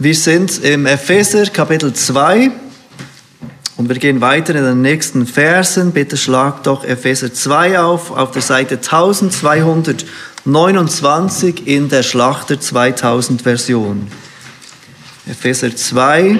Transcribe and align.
Wir 0.00 0.14
sind 0.14 0.62
im 0.62 0.86
Epheser 0.86 1.46
Kapitel 1.46 1.92
2 1.92 2.52
und 3.78 3.88
wir 3.88 3.96
gehen 3.96 4.20
weiter 4.20 4.54
in 4.54 4.62
den 4.62 4.80
nächsten 4.80 5.26
Versen. 5.26 5.90
Bitte 5.90 6.16
schlag 6.16 6.62
doch 6.62 6.84
Epheser 6.84 7.34
2 7.34 7.80
auf, 7.80 8.12
auf 8.12 8.30
der 8.30 8.42
Seite 8.42 8.76
1229 8.76 11.66
in 11.66 11.88
der 11.88 12.04
Schlachter 12.04 12.60
2000 12.60 13.42
Version. 13.42 14.06
Epheser 15.26 15.74
2 15.74 16.38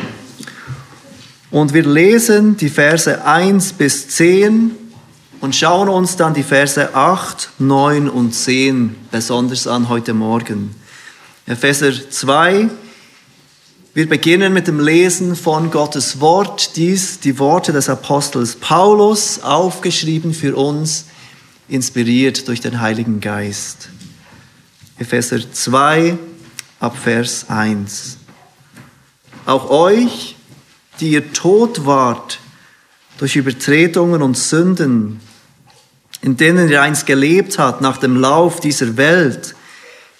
und 1.50 1.74
wir 1.74 1.82
lesen 1.82 2.56
die 2.56 2.68
Verse 2.68 3.24
1 3.24 3.72
bis 3.72 4.08
10 4.10 4.70
und 5.40 5.56
schauen 5.56 5.88
uns 5.88 6.14
dann 6.14 6.32
die 6.32 6.44
Verse 6.44 6.94
8, 6.94 7.50
9 7.58 8.08
und 8.08 8.30
10 8.30 8.94
besonders 9.10 9.66
an 9.66 9.88
heute 9.88 10.14
Morgen. 10.14 10.76
Epheser 11.44 12.08
2, 12.08 12.70
wir 13.98 14.08
beginnen 14.08 14.52
mit 14.52 14.68
dem 14.68 14.78
Lesen 14.78 15.34
von 15.34 15.72
Gottes 15.72 16.20
Wort, 16.20 16.76
dies 16.76 17.18
die 17.18 17.40
Worte 17.40 17.72
des 17.72 17.88
Apostels 17.88 18.54
Paulus, 18.54 19.40
aufgeschrieben 19.42 20.34
für 20.34 20.54
uns, 20.54 21.06
inspiriert 21.68 22.46
durch 22.46 22.60
den 22.60 22.80
Heiligen 22.80 23.20
Geist. 23.20 23.88
Epheser 25.00 25.40
2 25.50 26.16
ab 26.78 26.96
Vers 26.96 27.46
1. 27.48 28.18
Auch 29.46 29.68
euch, 29.68 30.36
die 31.00 31.10
ihr 31.10 31.32
tot 31.32 31.84
wart 31.84 32.38
durch 33.18 33.34
Übertretungen 33.34 34.22
und 34.22 34.38
Sünden, 34.38 35.18
in 36.22 36.36
denen 36.36 36.68
ihr 36.68 36.82
einst 36.82 37.04
gelebt 37.04 37.58
habt 37.58 37.80
nach 37.80 37.96
dem 37.96 38.14
Lauf 38.14 38.60
dieser 38.60 38.96
Welt, 38.96 39.56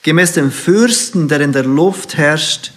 gemäß 0.03 0.33
dem 0.33 0.51
Fürsten, 0.51 1.29
der 1.29 1.41
in 1.43 1.53
der 1.53 1.63
Luft 1.63 2.17
herrscht, 2.17 2.73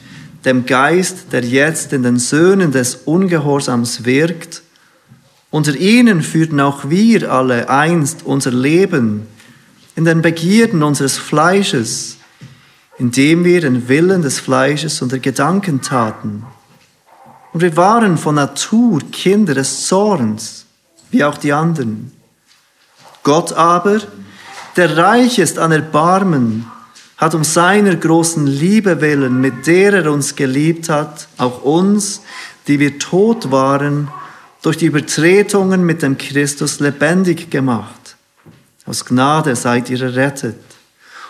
dem 0.45 0.65
Geist, 0.65 1.31
der 1.31 1.43
jetzt 1.43 1.93
in 1.93 2.03
den 2.03 2.17
Söhnen 2.17 2.71
des 2.71 2.95
Ungehorsams 3.05 4.05
wirkt. 4.05 4.63
Unter 5.49 5.75
ihnen 5.75 6.21
führten 6.21 6.59
auch 6.59 6.89
wir 6.89 7.31
alle 7.31 7.69
einst 7.69 8.23
unser 8.23 8.51
Leben 8.51 9.27
in 9.95 10.05
den 10.05 10.21
Begierden 10.21 10.83
unseres 10.83 11.17
Fleisches, 11.17 12.17
indem 12.97 13.43
wir 13.43 13.61
den 13.61 13.87
Willen 13.87 14.21
des 14.21 14.39
Fleisches 14.39 15.01
und 15.01 15.11
der 15.11 15.19
Gedanken 15.19 15.81
taten. 15.81 16.43
Und 17.53 17.61
wir 17.61 17.75
waren 17.75 18.17
von 18.17 18.35
Natur 18.35 19.01
Kinder 19.11 19.53
des 19.53 19.87
Zorns, 19.87 20.65
wie 21.09 21.23
auch 21.23 21.37
die 21.37 21.51
anderen. 21.51 22.11
Gott 23.23 23.51
aber, 23.53 23.99
der 24.77 24.97
reich 24.97 25.37
ist 25.37 25.59
an 25.59 25.71
Erbarmen, 25.71 26.65
hat 27.21 27.35
um 27.35 27.43
seiner 27.43 27.95
großen 27.95 28.47
Liebe 28.47 28.99
willen, 28.99 29.39
mit 29.39 29.67
der 29.67 29.93
er 29.93 30.11
uns 30.11 30.35
geliebt 30.35 30.89
hat, 30.89 31.27
auch 31.37 31.61
uns, 31.61 32.21
die 32.67 32.79
wir 32.79 32.97
tot 32.97 33.51
waren, 33.51 34.09
durch 34.63 34.77
die 34.77 34.87
Übertretungen 34.87 35.85
mit 35.85 36.01
dem 36.01 36.17
Christus 36.17 36.79
lebendig 36.79 37.51
gemacht. 37.51 38.17
Aus 38.87 39.05
Gnade 39.05 39.55
seid 39.55 39.91
ihr 39.91 40.01
errettet 40.01 40.57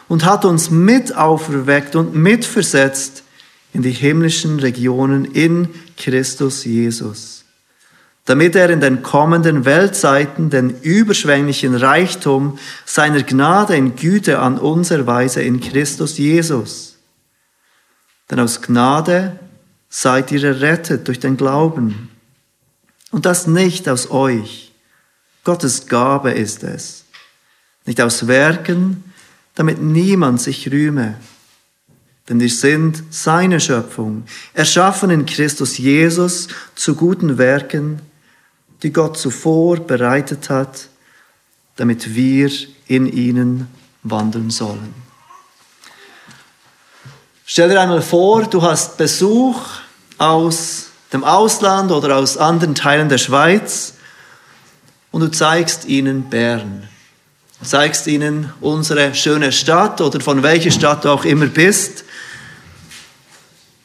und 0.07 0.23
hat 0.23 0.45
uns 0.45 0.71
mit 0.71 1.15
auferweckt 1.15 1.97
und 1.97 2.15
mitversetzt 2.15 3.23
in 3.73 3.81
die 3.81 3.91
himmlischen 3.91 4.59
Regionen 4.61 5.25
in 5.25 5.67
Christus 5.97 6.63
Jesus 6.63 7.40
damit 8.25 8.55
er 8.55 8.69
in 8.69 8.81
den 8.81 9.01
kommenden 9.01 9.65
Weltzeiten 9.65 10.49
den 10.49 10.79
überschwänglichen 10.81 11.75
Reichtum 11.75 12.59
seiner 12.85 13.23
Gnade 13.23 13.75
in 13.75 13.95
Güte 13.95 14.39
an 14.39 14.59
uns 14.59 14.91
erweise 14.91 15.41
in 15.41 15.59
Christus 15.59 16.17
Jesus. 16.17 16.97
Denn 18.29 18.39
aus 18.39 18.61
Gnade 18.61 19.39
seid 19.89 20.31
ihr 20.31 20.43
errettet 20.43 21.07
durch 21.07 21.19
den 21.19 21.35
Glauben. 21.35 22.09
Und 23.11 23.25
das 23.25 23.47
nicht 23.47 23.89
aus 23.89 24.09
euch. 24.09 24.71
Gottes 25.43 25.87
Gabe 25.87 26.31
ist 26.31 26.63
es. 26.63 27.05
Nicht 27.85 27.99
aus 27.99 28.27
Werken, 28.27 29.03
damit 29.55 29.81
niemand 29.81 30.39
sich 30.39 30.71
rühme. 30.71 31.15
Denn 32.29 32.39
wir 32.39 32.49
sind 32.49 33.03
seine 33.09 33.59
Schöpfung, 33.59 34.23
erschaffen 34.53 35.09
in 35.09 35.25
Christus 35.25 35.77
Jesus 35.77 36.47
zu 36.75 36.95
guten 36.95 37.37
Werken, 37.37 38.01
die 38.83 38.91
Gott 38.91 39.17
zuvor 39.17 39.77
bereitet 39.77 40.49
hat, 40.49 40.87
damit 41.75 42.15
wir 42.15 42.51
in 42.87 43.05
ihnen 43.05 43.67
wandeln 44.03 44.49
sollen. 44.49 44.93
Stell 47.45 47.69
dir 47.69 47.81
einmal 47.81 48.01
vor, 48.01 48.43
du 48.43 48.61
hast 48.61 48.97
Besuch 48.97 49.59
aus 50.17 50.87
dem 51.11 51.23
Ausland 51.23 51.91
oder 51.91 52.15
aus 52.15 52.37
anderen 52.37 52.75
Teilen 52.75 53.09
der 53.09 53.17
Schweiz 53.17 53.95
und 55.11 55.21
du 55.21 55.27
zeigst 55.29 55.85
ihnen 55.85 56.29
Bern. 56.29 56.87
Du 57.59 57.65
zeigst 57.65 58.07
ihnen 58.07 58.51
unsere 58.61 59.13
schöne 59.13 59.51
Stadt 59.51 60.01
oder 60.01 60.19
von 60.21 60.41
welcher 60.41 60.71
Stadt 60.71 61.05
du 61.05 61.09
auch 61.09 61.25
immer 61.25 61.47
bist. 61.47 62.05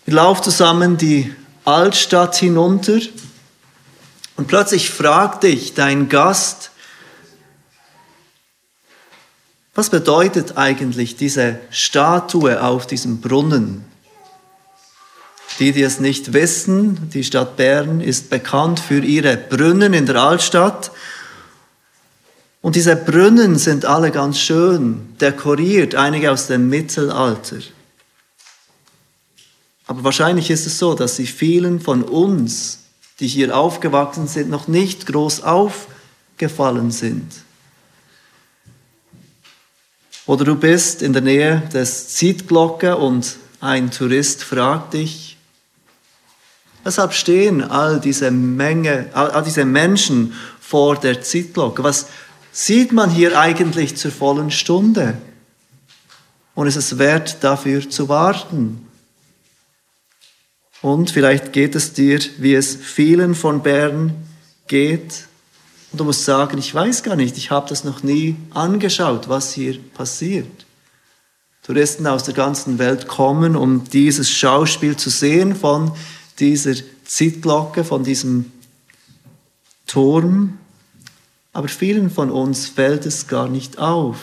Wir 0.05 0.15
laufen 0.15 0.45
zusammen 0.45 0.97
die 0.97 1.35
Altstadt 1.65 2.37
hinunter 2.37 3.01
und 4.37 4.49
plötzlich 4.49 4.91
fragt 4.91 5.43
dich 5.43 5.75
dein 5.75 6.09
Gast, 6.09 6.71
was 9.75 9.91
bedeutet 9.91 10.57
eigentlich 10.57 11.17
diese 11.17 11.59
Statue 11.71 12.63
auf 12.63 12.87
diesem 12.87 13.21
Brunnen? 13.21 13.85
Die, 15.59 15.73
die 15.73 15.83
es 15.83 16.01
nicht 16.01 16.33
wissen, 16.33 17.11
die 17.11 17.25
Stadt 17.25 17.57
Bern 17.57 18.01
ist 18.01 18.31
bekannt 18.31 18.81
für 18.81 19.01
ihre 19.01 19.37
Brunnen 19.37 19.93
in 19.93 20.07
der 20.07 20.17
Altstadt. 20.17 20.91
Und 22.63 22.75
diese 22.75 22.97
Brunnen 22.97 23.57
sind 23.57 23.85
alle 23.85 24.11
ganz 24.11 24.39
schön 24.39 25.15
dekoriert, 25.21 25.95
einige 25.95 26.31
aus 26.31 26.47
dem 26.47 26.69
Mittelalter. 26.69 27.59
Aber 29.87 30.05
wahrscheinlich 30.05 30.51
ist 30.51 30.67
es 30.67 30.79
so, 30.79 30.95
dass 30.95 31.17
sie 31.17 31.27
vielen 31.27 31.81
von 31.81 32.03
uns 32.03 32.86
die 33.21 33.27
hier 33.27 33.57
aufgewachsen 33.57 34.29
sind, 34.29 34.51
noch 34.51 34.69
nicht 34.69 35.07
groß 35.07 35.43
aufgefallen 35.43 36.91
sind. 36.91 37.33
Oder 40.27 40.45
du 40.45 40.57
bist 40.57 41.03
in 41.03 41.13
der 41.13 41.23
Nähe 41.23 41.63
des 41.73 42.09
Zietglocke 42.09 42.97
und 42.97 43.37
ein 43.61 43.91
Tourist 43.91 44.43
fragt 44.43 44.95
dich, 44.95 45.37
weshalb 46.85 47.13
stehen 47.15 47.63
all 47.63 48.01
diese 48.01 48.31
Menge, 48.31 49.09
all 49.13 49.43
diese 49.45 49.65
Menschen 49.65 50.35
vor 50.61 50.97
der 50.97 51.23
Zietglocke? 51.23 51.85
Was 51.85 52.07
sieht 52.53 52.93
man 52.93 53.11
hier 53.11 53.39
eigentlich 53.39 53.97
zur 53.97 54.11
vollen 54.11 54.51
Stunde? 54.51 55.17
Und 56.55 56.67
ist 56.67 56.77
es 56.77 56.99
wert, 56.99 57.39
dafür 57.43 57.89
zu 57.89 58.09
warten? 58.09 58.86
Und 60.87 61.11
vielleicht 61.11 61.53
geht 61.53 61.75
es 61.75 61.95
dir, 61.95 62.21
wie 62.39 62.55
es 62.55 62.77
vielen 62.77 63.35
von 63.35 63.61
Bern 63.61 64.15
geht. 64.69 65.27
Und 65.91 65.99
du 65.99 66.05
musst 66.05 66.25
sagen, 66.25 66.59
ich 66.59 66.73
weiß 66.73 67.03
gar 67.03 67.17
nicht, 67.17 67.37
ich 67.37 67.51
habe 67.51 67.69
das 67.69 67.83
noch 67.83 68.05
nie 68.05 68.37
angeschaut, 68.55 69.29
was 69.29 69.53
hier 69.53 69.81
passiert. 69.95 70.47
Touristen 71.65 72.07
aus 72.07 72.23
der 72.23 72.35
ganzen 72.35 72.79
Welt 72.79 73.09
kommen, 73.09 73.57
um 73.57 73.83
dieses 73.83 74.31
Schauspiel 74.31 74.97
zu 74.97 75.11
sehen 75.11 75.57
von 75.57 75.91
dieser 76.39 76.75
Zittglocke, 77.05 77.83
von 77.83 78.05
diesem 78.05 78.53
Turm. 79.89 80.57
Aber 81.53 81.67
vielen 81.67 82.11
von 82.11 82.31
uns 82.31 82.69
fällt 82.69 83.07
es 83.07 83.27
gar 83.27 83.49
nicht 83.49 83.81
auf. 83.81 84.19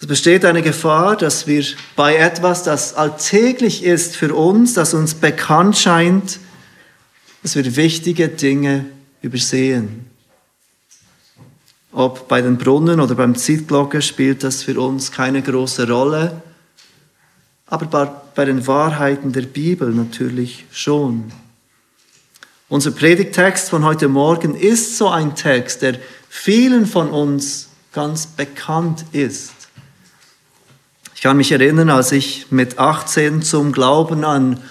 Es 0.00 0.06
besteht 0.06 0.44
eine 0.44 0.62
Gefahr, 0.62 1.16
dass 1.16 1.48
wir 1.48 1.64
bei 1.96 2.16
etwas, 2.16 2.62
das 2.62 2.94
alltäglich 2.94 3.82
ist 3.82 4.16
für 4.16 4.32
uns, 4.32 4.74
das 4.74 4.94
uns 4.94 5.14
bekannt 5.14 5.76
scheint, 5.76 6.38
dass 7.42 7.56
wir 7.56 7.76
wichtige 7.76 8.28
Dinge 8.28 8.86
übersehen. 9.22 10.06
Ob 11.90 12.28
bei 12.28 12.40
den 12.42 12.58
Brunnen 12.58 13.00
oder 13.00 13.16
beim 13.16 13.34
Zeitglocke 13.34 14.00
spielt 14.00 14.44
das 14.44 14.62
für 14.62 14.80
uns 14.80 15.10
keine 15.10 15.42
große 15.42 15.88
Rolle, 15.90 16.42
aber 17.66 18.22
bei 18.36 18.44
den 18.44 18.66
Wahrheiten 18.68 19.32
der 19.32 19.42
Bibel 19.42 19.90
natürlich 19.90 20.66
schon. 20.70 21.32
Unser 22.68 22.92
Predigtext 22.92 23.70
von 23.70 23.84
heute 23.84 24.06
Morgen 24.06 24.54
ist 24.54 24.96
so 24.96 25.08
ein 25.08 25.34
Text, 25.34 25.82
der 25.82 25.96
vielen 26.28 26.86
von 26.86 27.10
uns 27.10 27.68
ganz 27.92 28.26
bekannt 28.26 29.04
ist. 29.10 29.57
Ich 31.18 31.22
kann 31.22 31.36
mich 31.36 31.50
erinnern, 31.50 31.90
als 31.90 32.12
ich 32.12 32.46
mit 32.50 32.78
18 32.78 33.42
zum 33.42 33.72
Glauben 33.72 34.24
an 34.24 34.62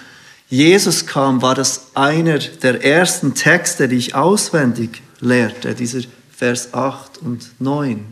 Jesus 0.48 1.04
kam, 1.04 1.42
war 1.42 1.54
das 1.54 1.88
einer 1.92 2.38
der 2.38 2.82
ersten 2.82 3.34
Texte, 3.34 3.86
die 3.86 3.96
ich 3.96 4.14
auswendig 4.14 5.02
lehrte, 5.20 5.74
dieser 5.74 6.08
Vers 6.34 6.72
8 6.72 7.18
und 7.18 7.50
9. 7.58 8.02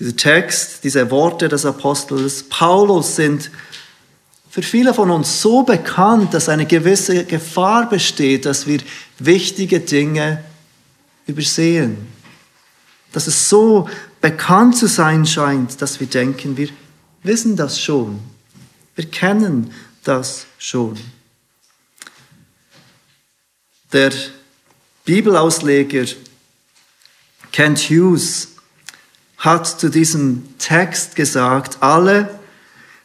Dieser 0.00 0.16
Text, 0.16 0.82
diese 0.82 1.12
Worte 1.12 1.48
des 1.48 1.64
Apostels 1.64 2.42
Paulus 2.48 3.14
sind 3.14 3.52
für 4.50 4.62
viele 4.62 4.92
von 4.92 5.12
uns 5.12 5.40
so 5.40 5.62
bekannt, 5.62 6.34
dass 6.34 6.48
eine 6.48 6.66
gewisse 6.66 7.24
Gefahr 7.24 7.88
besteht, 7.88 8.46
dass 8.46 8.66
wir 8.66 8.80
wichtige 9.20 9.78
Dinge 9.78 10.42
übersehen. 11.28 12.08
Dass 13.12 13.28
es 13.28 13.48
so 13.48 13.88
bekannt 14.20 14.76
zu 14.76 14.88
sein 14.88 15.24
scheint, 15.24 15.80
dass 15.80 16.00
wir 16.00 16.08
denken, 16.08 16.56
wir 16.56 16.68
wissen 17.22 17.56
das 17.56 17.80
schon. 17.80 18.20
Wir 18.94 19.06
kennen 19.06 19.72
das 20.04 20.46
schon. 20.58 20.98
Der 23.92 24.12
Bibelausleger 25.04 26.06
Kent 27.52 27.78
Hughes 27.90 28.48
hat 29.38 29.66
zu 29.66 29.88
diesem 29.88 30.56
Text 30.58 31.16
gesagt, 31.16 31.78
alle, 31.80 32.38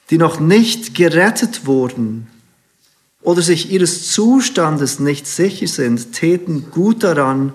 die 0.09 0.17
noch 0.17 0.39
nicht 0.39 0.93
gerettet 0.93 1.65
wurden 1.65 2.27
oder 3.21 3.41
sich 3.41 3.71
ihres 3.71 4.11
Zustandes 4.11 4.99
nicht 4.99 5.25
sicher 5.25 5.67
sind, 5.67 6.11
täten 6.11 6.69
gut 6.69 7.03
daran, 7.03 7.53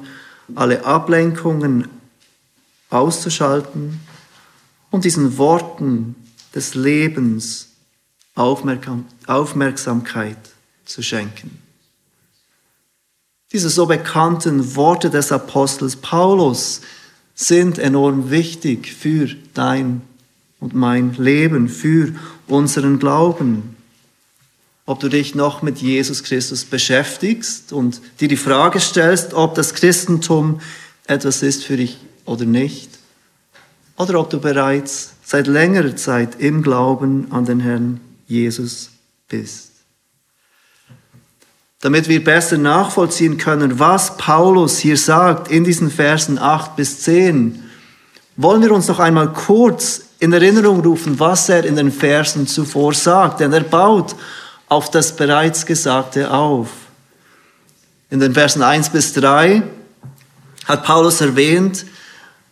alle 0.57 0.85
Ablenkungen 0.85 1.87
auszuschalten 2.89 4.01
und 4.91 5.05
diesen 5.05 5.39
Worten 5.39 6.17
des 6.55 6.75
Lebens 6.75 7.69
Aufmerksamkeit 8.35 10.39
zu 10.85 11.03
schenken. 11.03 11.59
Diese 13.53 13.69
so 13.69 13.87
bekannten 13.87 14.77
Worte 14.77 15.11
des 15.11 15.33
Apostels 15.33 15.97
Paulus 15.97 16.83
sind 17.35 17.79
enorm 17.79 18.31
wichtig 18.31 18.93
für 18.93 19.29
dein 19.55 20.03
und 20.61 20.75
mein 20.75 21.15
Leben, 21.15 21.69
für 21.69 22.15
unseren 22.47 22.99
Glauben. 22.99 23.77
Ob 24.87 25.01
du 25.01 25.09
dich 25.09 25.35
noch 25.35 25.63
mit 25.63 25.79
Jesus 25.79 26.23
Christus 26.23 26.65
beschäftigst 26.65 27.73
und 27.73 28.01
dir 28.21 28.29
die 28.29 28.37
Frage 28.37 28.79
stellst, 28.79 29.35
ob 29.35 29.55
das 29.55 29.75
Christentum 29.75 30.61
etwas 31.07 31.43
ist 31.43 31.65
für 31.65 31.77
dich 31.77 31.99
oder 32.25 32.45
nicht, 32.45 32.91
oder 33.97 34.21
ob 34.21 34.31
du 34.31 34.41
bereits 34.41 35.15
seit 35.31 35.47
längerer 35.47 35.95
Zeit 35.95 36.41
im 36.41 36.61
Glauben 36.61 37.29
an 37.31 37.45
den 37.45 37.61
Herrn 37.61 38.01
Jesus 38.27 38.91
bist. 39.29 39.71
Damit 41.79 42.09
wir 42.09 42.25
besser 42.25 42.59
nachvollziehen 42.59 43.39
können, 43.39 43.79
was 43.79 44.17
Paulus 44.17 44.79
hier 44.79 44.97
sagt 44.97 45.49
in 45.49 45.63
diesen 45.63 45.89
Versen 45.89 46.37
8 46.37 46.75
bis 46.75 47.03
10, 47.03 47.63
wollen 48.35 48.61
wir 48.61 48.73
uns 48.73 48.89
noch 48.89 48.99
einmal 48.99 49.33
kurz 49.33 50.03
in 50.19 50.33
Erinnerung 50.33 50.81
rufen, 50.81 51.21
was 51.21 51.49
er 51.49 51.65
in 51.65 51.77
den 51.77 51.93
Versen 51.93 52.49
zuvor 52.49 52.93
sagt. 52.93 53.39
Denn 53.39 53.53
er 53.53 53.63
baut 53.63 54.17
auf 54.69 54.91
das 54.91 55.15
bereits 55.15 55.65
Gesagte 55.65 56.29
auf. 56.33 56.71
In 58.11 58.19
den 58.19 58.35
Versen 58.35 58.63
1 58.63 58.91
bis 58.91 59.13
3 59.13 59.63
hat 60.65 60.85
Paulus 60.85 61.21
erwähnt, 61.21 61.87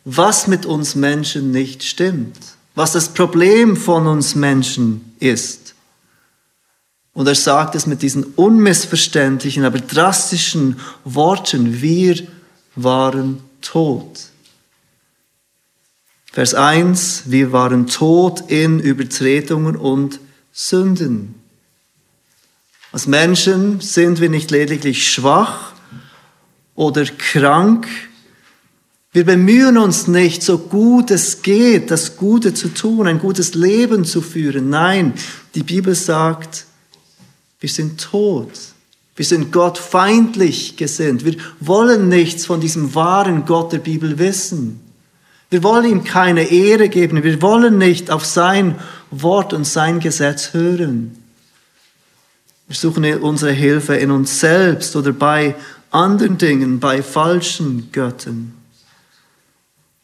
was 0.04 0.46
mit 0.46 0.64
uns 0.64 0.94
Menschen 0.94 1.50
nicht 1.50 1.82
stimmt, 1.82 2.38
was 2.78 2.92
das 2.92 3.08
Problem 3.08 3.76
von 3.76 4.06
uns 4.06 4.36
Menschen 4.36 5.12
ist. 5.18 5.74
Und 7.12 7.26
er 7.26 7.34
sagt 7.34 7.74
es 7.74 7.86
mit 7.86 8.02
diesen 8.02 8.22
unmissverständlichen, 8.22 9.64
aber 9.64 9.80
drastischen 9.80 10.78
Worten, 11.02 11.82
wir 11.82 12.24
waren 12.76 13.42
tot. 13.62 14.28
Vers 16.30 16.54
1, 16.54 17.24
wir 17.26 17.50
waren 17.50 17.88
tot 17.88 18.48
in 18.48 18.78
Übertretungen 18.78 19.74
und 19.74 20.20
Sünden. 20.52 21.34
Als 22.92 23.08
Menschen 23.08 23.80
sind 23.80 24.20
wir 24.20 24.30
nicht 24.30 24.52
lediglich 24.52 25.12
schwach 25.12 25.72
oder 26.76 27.04
krank. 27.06 27.88
Wir 29.18 29.24
bemühen 29.24 29.78
uns 29.78 30.06
nicht, 30.06 30.44
so 30.44 30.58
gut 30.58 31.10
es 31.10 31.42
geht, 31.42 31.90
das 31.90 32.16
Gute 32.16 32.54
zu 32.54 32.68
tun, 32.68 33.08
ein 33.08 33.18
gutes 33.18 33.54
Leben 33.54 34.04
zu 34.04 34.22
führen. 34.22 34.70
Nein, 34.70 35.12
die 35.56 35.64
Bibel 35.64 35.96
sagt, 35.96 36.66
wir 37.58 37.68
sind 37.68 38.00
tot. 38.00 38.52
Wir 39.16 39.24
sind 39.24 39.50
Gott 39.50 39.76
feindlich 39.76 40.76
gesinnt. 40.76 41.24
Wir 41.24 41.34
wollen 41.58 42.08
nichts 42.08 42.46
von 42.46 42.60
diesem 42.60 42.94
wahren 42.94 43.44
Gott 43.44 43.72
der 43.72 43.78
Bibel 43.78 44.20
wissen. 44.20 44.78
Wir 45.50 45.64
wollen 45.64 45.90
ihm 45.90 46.04
keine 46.04 46.44
Ehre 46.44 46.88
geben. 46.88 47.24
Wir 47.24 47.42
wollen 47.42 47.76
nicht 47.76 48.12
auf 48.12 48.24
sein 48.24 48.76
Wort 49.10 49.52
und 49.52 49.64
sein 49.64 49.98
Gesetz 49.98 50.52
hören. 50.52 51.16
Wir 52.68 52.76
suchen 52.76 53.04
unsere 53.20 53.50
Hilfe 53.50 53.96
in 53.96 54.12
uns 54.12 54.38
selbst 54.38 54.94
oder 54.94 55.10
bei 55.12 55.56
anderen 55.90 56.38
Dingen, 56.38 56.78
bei 56.78 57.02
falschen 57.02 57.88
Göttern. 57.90 58.54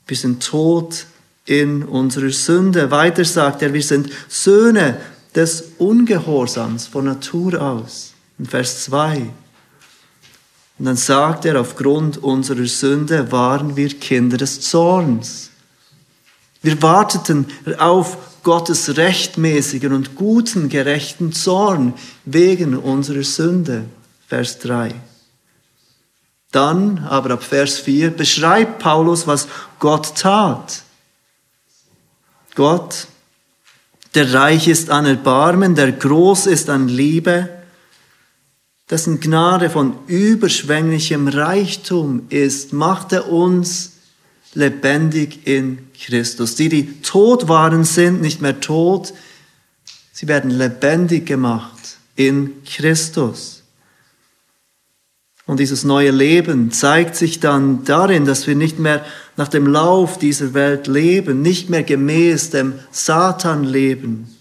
Wir 0.06 0.16
sind 0.16 0.42
tot 0.42 1.06
in 1.46 1.82
unserer 1.82 2.30
Sünde. 2.30 2.90
Weiter 2.90 3.24
sagt 3.24 3.62
er, 3.62 3.72
wir 3.72 3.82
sind 3.82 4.10
Söhne 4.28 4.98
des 5.34 5.72
Ungehorsams 5.78 6.86
von 6.86 7.06
Natur 7.06 7.60
aus. 7.60 8.12
In 8.38 8.46
Vers 8.46 8.84
2. 8.84 9.30
Und 10.78 10.86
dann 10.86 10.96
sagt 10.96 11.44
er, 11.44 11.60
aufgrund 11.60 12.22
unserer 12.22 12.66
Sünde 12.66 13.30
waren 13.30 13.76
wir 13.76 13.88
Kinder 13.90 14.36
des 14.36 14.60
Zorns. 14.60 15.50
Wir 16.62 16.80
warteten 16.82 17.46
auf 17.78 18.16
Gottes 18.42 18.96
rechtmäßigen 18.96 19.92
und 19.92 20.16
guten, 20.16 20.68
gerechten 20.68 21.32
Zorn 21.32 21.94
wegen 22.24 22.76
unserer 22.76 23.22
Sünde. 23.22 23.84
Vers 24.26 24.58
3. 24.60 24.94
Dann, 26.50 26.98
aber 26.98 27.32
ab 27.32 27.42
Vers 27.42 27.78
4, 27.78 28.10
beschreibt 28.10 28.78
Paulus, 28.78 29.26
was 29.26 29.48
Gott 29.84 30.14
tat. 30.16 30.82
Gott, 32.54 33.06
der 34.14 34.32
reich 34.32 34.66
ist 34.66 34.88
an 34.88 35.04
Erbarmen, 35.04 35.74
der 35.74 35.92
groß 35.92 36.46
ist 36.46 36.70
an 36.70 36.88
Liebe, 36.88 37.50
dessen 38.88 39.20
Gnade 39.20 39.68
von 39.68 39.98
überschwänglichem 40.06 41.28
Reichtum 41.28 42.24
ist, 42.30 42.72
macht 42.72 43.12
er 43.12 43.30
uns 43.30 43.96
lebendig 44.54 45.46
in 45.46 45.90
Christus. 45.92 46.54
Die, 46.54 46.70
die 46.70 47.02
tot 47.02 47.48
waren, 47.48 47.84
sind 47.84 48.22
nicht 48.22 48.40
mehr 48.40 48.60
tot, 48.60 49.12
sie 50.14 50.28
werden 50.28 50.50
lebendig 50.50 51.26
gemacht 51.26 51.98
in 52.16 52.64
Christus. 52.64 53.63
Und 55.46 55.60
dieses 55.60 55.84
neue 55.84 56.10
Leben 56.10 56.70
zeigt 56.72 57.16
sich 57.16 57.38
dann 57.38 57.84
darin, 57.84 58.24
dass 58.24 58.46
wir 58.46 58.54
nicht 58.54 58.78
mehr 58.78 59.04
nach 59.36 59.48
dem 59.48 59.66
Lauf 59.66 60.18
dieser 60.18 60.54
Welt 60.54 60.86
leben, 60.86 61.42
nicht 61.42 61.68
mehr 61.68 61.82
gemäß 61.82 62.50
dem 62.50 62.74
Satan 62.90 63.64
leben, 63.64 64.34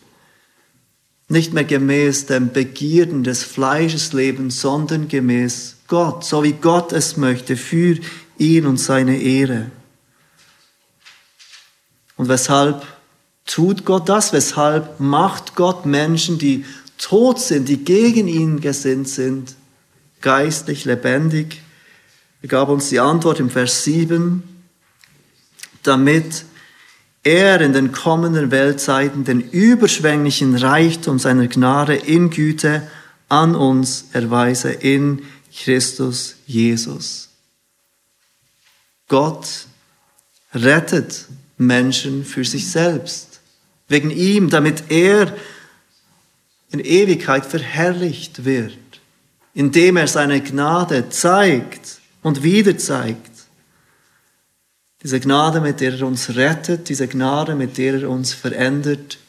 nicht 1.27 1.53
mehr 1.53 1.65
gemäß 1.65 2.27
dem 2.27 2.53
Begierden 2.53 3.23
des 3.23 3.43
Fleisches 3.43 4.13
leben, 4.13 4.49
sondern 4.49 5.09
gemäß 5.09 5.77
Gott, 5.87 6.23
so 6.23 6.43
wie 6.43 6.53
Gott 6.53 6.93
es 6.93 7.17
möchte, 7.17 7.57
für 7.57 7.97
ihn 8.37 8.65
und 8.65 8.77
seine 8.77 9.21
Ehre. 9.21 9.71
Und 12.15 12.29
weshalb 12.29 12.85
tut 13.45 13.83
Gott 13.83 14.07
das? 14.07 14.31
Weshalb 14.31 14.99
macht 15.01 15.55
Gott 15.55 15.85
Menschen, 15.85 16.37
die 16.37 16.63
tot 16.97 17.39
sind, 17.39 17.67
die 17.67 17.83
gegen 17.83 18.27
ihn 18.29 18.61
gesinnt 18.61 19.09
sind, 19.09 19.55
geistlich 20.23 20.85
lebendig? 20.85 21.61
Er 22.41 22.47
gab 22.47 22.69
uns 22.69 22.89
die 22.89 22.99
Antwort 22.99 23.39
im 23.39 23.51
Vers 23.51 23.83
7, 23.83 24.41
damit 25.83 26.45
er 27.23 27.61
in 27.61 27.73
den 27.73 27.91
kommenden 27.91 28.49
Weltzeiten 28.49 29.23
den 29.23 29.41
überschwänglichen 29.41 30.55
Reichtum 30.55 31.19
seiner 31.19 31.47
Gnade 31.47 31.95
in 31.95 32.31
Güte 32.31 32.87
an 33.29 33.55
uns 33.55 34.05
erweise 34.13 34.71
in 34.71 35.23
Christus 35.55 36.35
Jesus. 36.45 37.29
Gott 39.07 39.67
rettet 40.53 41.27
Menschen 41.57 42.25
für 42.25 42.43
sich 42.43 42.69
selbst, 42.69 43.41
wegen 43.87 44.09
ihm, 44.09 44.49
damit 44.49 44.85
er 44.89 45.33
in 46.71 46.79
Ewigkeit 46.79 47.45
verherrlicht 47.45 48.45
wird, 48.45 48.77
indem 49.53 49.97
er 49.97 50.07
seine 50.07 50.41
Gnade 50.41 51.09
zeigt 51.09 51.99
und 52.21 52.43
wieder 52.43 52.77
zeigt. 52.77 53.31
Diese 55.03 55.19
Gnade, 55.19 55.61
mit 55.61 55.81
der 55.81 55.93
er 55.93 56.07
uns 56.07 56.35
rettet, 56.35 56.89
diese 56.89 57.07
Gnade, 57.07 57.55
mit 57.55 57.77
der 57.77 58.01
er 58.01 58.09
uns 58.09 58.33
verändert 58.33 59.19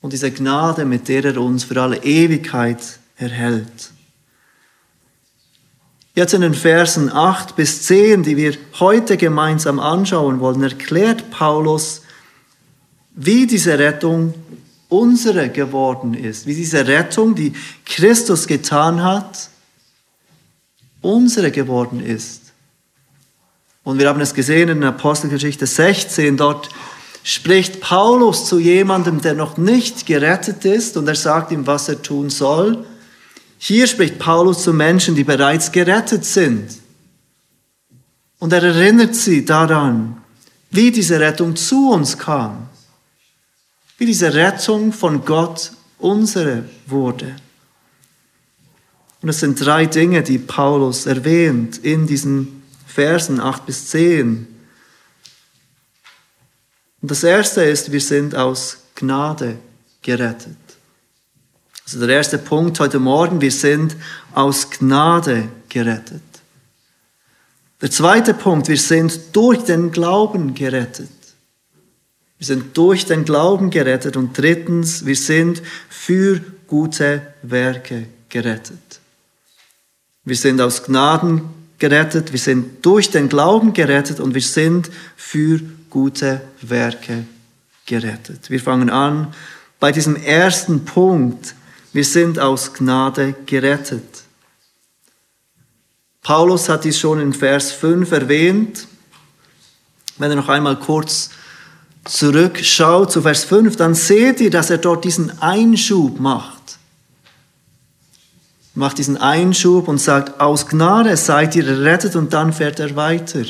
und 0.00 0.12
diese 0.12 0.30
Gnade, 0.30 0.84
mit 0.84 1.08
der 1.08 1.24
er 1.24 1.40
uns 1.40 1.64
für 1.64 1.80
alle 1.80 2.04
Ewigkeit 2.04 2.98
erhält. 3.16 3.90
Jetzt 6.14 6.34
in 6.34 6.42
den 6.42 6.52
Versen 6.52 7.10
8 7.10 7.56
bis 7.56 7.84
10, 7.84 8.22
die 8.22 8.36
wir 8.36 8.54
heute 8.80 9.16
gemeinsam 9.16 9.80
anschauen 9.80 10.40
wollen, 10.40 10.62
erklärt 10.62 11.30
Paulus, 11.30 12.02
wie 13.14 13.46
diese 13.46 13.78
Rettung 13.78 14.34
unsere 14.92 15.48
geworden 15.48 16.12
ist, 16.12 16.46
wie 16.46 16.54
diese 16.54 16.86
Rettung, 16.86 17.34
die 17.34 17.54
Christus 17.86 18.46
getan 18.46 19.02
hat, 19.02 19.48
unsere 21.00 21.50
geworden 21.50 22.04
ist. 22.04 22.52
Und 23.84 23.98
wir 23.98 24.08
haben 24.08 24.20
es 24.20 24.34
gesehen 24.34 24.68
in 24.68 24.84
Apostelgeschichte 24.84 25.66
16, 25.66 26.36
dort 26.36 26.68
spricht 27.24 27.80
Paulus 27.80 28.46
zu 28.46 28.58
jemandem, 28.58 29.20
der 29.20 29.34
noch 29.34 29.56
nicht 29.56 30.06
gerettet 30.06 30.64
ist 30.64 30.96
und 30.96 31.08
er 31.08 31.14
sagt 31.14 31.52
ihm, 31.52 31.66
was 31.66 31.88
er 31.88 32.02
tun 32.02 32.30
soll. 32.30 32.84
Hier 33.58 33.86
spricht 33.86 34.18
Paulus 34.18 34.62
zu 34.62 34.72
Menschen, 34.72 35.14
die 35.14 35.24
bereits 35.24 35.72
gerettet 35.72 36.24
sind. 36.24 36.68
Und 38.38 38.52
er 38.52 38.62
erinnert 38.62 39.14
sie 39.14 39.44
daran, 39.44 40.20
wie 40.70 40.90
diese 40.90 41.18
Rettung 41.18 41.56
zu 41.56 41.90
uns 41.90 42.18
kam, 42.18 42.68
wie 44.02 44.06
diese 44.06 44.34
Rettung 44.34 44.92
von 44.92 45.24
Gott 45.24 45.70
unsere 46.00 46.64
wurde. 46.86 47.36
Und 49.20 49.28
es 49.28 49.38
sind 49.38 49.64
drei 49.64 49.86
Dinge, 49.86 50.24
die 50.24 50.38
Paulus 50.38 51.06
erwähnt 51.06 51.78
in 51.78 52.08
diesen 52.08 52.64
Versen 52.84 53.38
8 53.38 53.64
bis 53.64 53.86
10. 53.90 54.48
Und 57.00 57.10
das 57.12 57.22
erste 57.22 57.62
ist, 57.62 57.92
wir 57.92 58.00
sind 58.00 58.34
aus 58.34 58.78
Gnade 58.96 59.58
gerettet. 60.02 60.56
Also 61.84 62.04
der 62.04 62.16
erste 62.16 62.38
Punkt 62.38 62.80
heute 62.80 62.98
Morgen, 62.98 63.40
wir 63.40 63.52
sind 63.52 63.94
aus 64.34 64.68
Gnade 64.68 65.48
gerettet. 65.68 66.22
Der 67.80 67.92
zweite 67.92 68.34
Punkt, 68.34 68.66
wir 68.66 68.78
sind 68.78 69.36
durch 69.36 69.62
den 69.62 69.92
Glauben 69.92 70.54
gerettet. 70.54 71.21
Wir 72.42 72.46
sind 72.46 72.76
durch 72.76 73.06
den 73.06 73.24
Glauben 73.24 73.70
gerettet. 73.70 74.16
Und 74.16 74.36
drittens, 74.36 75.06
wir 75.06 75.14
sind 75.14 75.62
für 75.88 76.40
gute 76.66 77.22
Werke 77.42 78.08
gerettet. 78.28 78.98
Wir 80.24 80.34
sind 80.34 80.60
aus 80.60 80.82
Gnaden 80.82 81.42
gerettet, 81.78 82.32
wir 82.32 82.40
sind 82.40 82.84
durch 82.84 83.12
den 83.12 83.28
Glauben 83.28 83.72
gerettet 83.74 84.18
und 84.18 84.34
wir 84.34 84.42
sind 84.42 84.90
für 85.14 85.60
gute 85.88 86.40
Werke 86.62 87.26
gerettet. 87.86 88.50
Wir 88.50 88.58
fangen 88.58 88.90
an 88.90 89.32
bei 89.78 89.92
diesem 89.92 90.16
ersten 90.16 90.84
Punkt. 90.84 91.54
Wir 91.92 92.04
sind 92.04 92.40
aus 92.40 92.74
Gnade 92.74 93.36
gerettet. 93.46 94.24
Paulus 96.22 96.68
hat 96.68 96.82
dies 96.82 96.98
schon 96.98 97.20
in 97.20 97.34
Vers 97.34 97.70
5 97.70 98.10
erwähnt. 98.10 98.88
Wenn 100.18 100.30
er 100.30 100.36
noch 100.36 100.48
einmal 100.48 100.76
kurz 100.80 101.30
zurückschaut 102.04 103.12
zu 103.12 103.22
Vers 103.22 103.44
5, 103.44 103.76
dann 103.76 103.94
seht 103.94 104.40
ihr, 104.40 104.50
dass 104.50 104.70
er 104.70 104.78
dort 104.78 105.04
diesen 105.04 105.40
Einschub 105.40 106.18
macht. 106.18 106.78
Macht 108.74 108.98
diesen 108.98 109.18
Einschub 109.18 109.86
und 109.86 109.98
sagt, 109.98 110.40
aus 110.40 110.66
Gnade 110.66 111.16
seid 111.16 111.54
ihr 111.56 111.66
errettet 111.66 112.16
und 112.16 112.32
dann 112.32 112.52
fährt 112.52 112.80
er 112.80 112.96
weiter. 112.96 113.44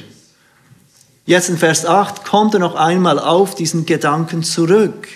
Jetzt 1.24 1.48
in 1.48 1.58
Vers 1.58 1.86
8 1.86 2.24
kommt 2.24 2.54
er 2.54 2.60
noch 2.60 2.74
einmal 2.74 3.18
auf 3.18 3.54
diesen 3.54 3.86
Gedanken 3.86 4.42
zurück. 4.42 5.06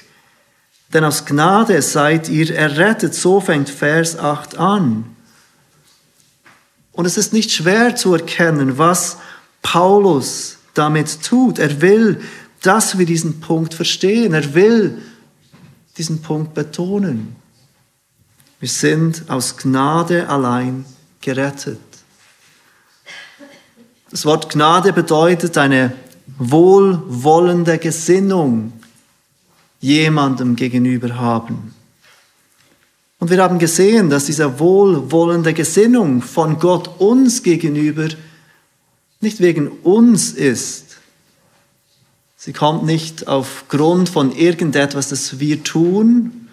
Denn 0.93 1.05
aus 1.05 1.25
Gnade 1.25 1.83
seid 1.83 2.29
ihr 2.29 2.55
errettet, 2.55 3.15
so 3.15 3.41
fängt 3.41 3.69
Vers 3.69 4.17
8 4.17 4.57
an. 4.57 5.17
Und 6.93 7.05
es 7.05 7.19
ist 7.19 7.33
nicht 7.33 7.51
schwer 7.51 7.97
zu 7.97 8.15
erkennen, 8.15 8.79
was 8.79 9.19
Paulus 9.63 10.59
damit 10.75 11.23
tut. 11.23 11.59
Er 11.59 11.81
will, 11.81 12.23
dass 12.67 12.99
wir 12.99 13.07
diesen 13.07 13.41
Punkt 13.41 13.75
verstehen. 13.75 14.35
Er 14.35 14.55
will 14.55 15.01
diesen 15.97 16.21
Punkt 16.21 16.55
betonen. 16.55 17.37
Wir 18.59 18.69
sind 18.69 19.25
aus 19.29 19.57
Gnade 19.57 20.29
allein 20.29 20.85
gerettet. 21.21 21.79
Das 24.11 24.25
Wort 24.25 24.51
Gnade 24.51 24.93
bedeutet 24.93 25.57
eine 25.59 25.93
wohlwollende 26.39 27.79
Gesinnung 27.79 28.73
jemandem 29.81 30.57
gegenüber 30.57 31.17
haben. 31.17 31.75
Und 33.19 33.31
wir 33.31 33.43
haben 33.43 33.59
gesehen, 33.59 34.11
dass 34.11 34.27
diese 34.27 34.59
wohlwollende 34.59 35.55
Gesinnung 35.55 36.23
von 36.23 36.59
Gott 36.59 37.01
uns 37.01 37.43
gegenüber 37.43 38.09
nicht 39.21 39.41
wegen 39.41 39.69
uns 39.69 40.33
ist. 40.33 40.86
Sie 42.37 42.53
kommt 42.53 42.85
nicht 42.85 43.29
aufgrund 43.29 44.09
von 44.09 44.35
irgendetwas, 44.35 45.09
das 45.09 45.41
wir 45.41 45.65
tun. 45.65 46.49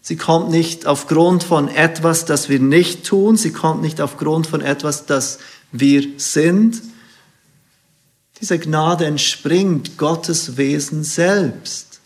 Sie 0.00 0.16
kommt 0.16 0.50
nicht 0.50 0.86
aufgrund 0.86 1.44
von 1.44 1.68
etwas, 1.68 2.24
das 2.24 2.48
wir 2.48 2.60
nicht 2.60 3.04
tun. 3.04 3.36
Sie 3.36 3.52
kommt 3.52 3.82
nicht 3.82 4.00
aufgrund 4.00 4.46
von 4.46 4.60
etwas, 4.60 5.06
das 5.06 5.38
wir 5.70 6.06
sind, 6.16 6.82
diese 8.40 8.58
Gnade 8.58 9.04
entspringt 9.04 9.98
Gottes 9.98 10.56
Wesen 10.56 11.02
selbst. 11.02 12.00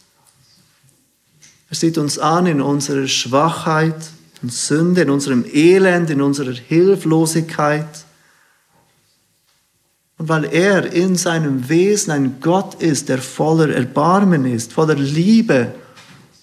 Er 1.68 1.76
sieht 1.76 1.98
uns 1.98 2.18
an 2.18 2.46
in 2.46 2.60
unserer 2.60 3.06
Schwachheit 3.06 3.96
und 4.42 4.52
Sünde, 4.52 5.02
in 5.02 5.10
unserem 5.10 5.44
Elend, 5.52 6.10
in 6.10 6.22
unserer 6.22 6.52
Hilflosigkeit. 6.52 7.86
Und 10.22 10.28
weil 10.28 10.44
er 10.44 10.92
in 10.92 11.16
seinem 11.16 11.68
Wesen 11.68 12.12
ein 12.12 12.40
Gott 12.40 12.80
ist, 12.80 13.08
der 13.08 13.18
voller 13.18 13.74
Erbarmen 13.74 14.46
ist, 14.46 14.72
voller 14.72 14.94
Liebe 14.94 15.74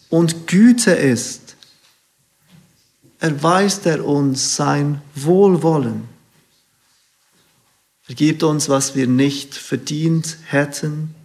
und 0.10 0.48
Güte 0.48 0.92
ist, 0.92 1.56
erweist 3.22 3.86
er 3.86 4.06
uns 4.06 4.58
sein 4.58 5.02
Wohlwollen. 5.16 6.10
Er 8.10 8.16
gibt 8.16 8.44
uns, 8.44 8.68
was 8.68 8.98
wir 8.98 9.08
nicht 9.08 9.56
verdient 9.56 10.40
hätten. 10.48 11.16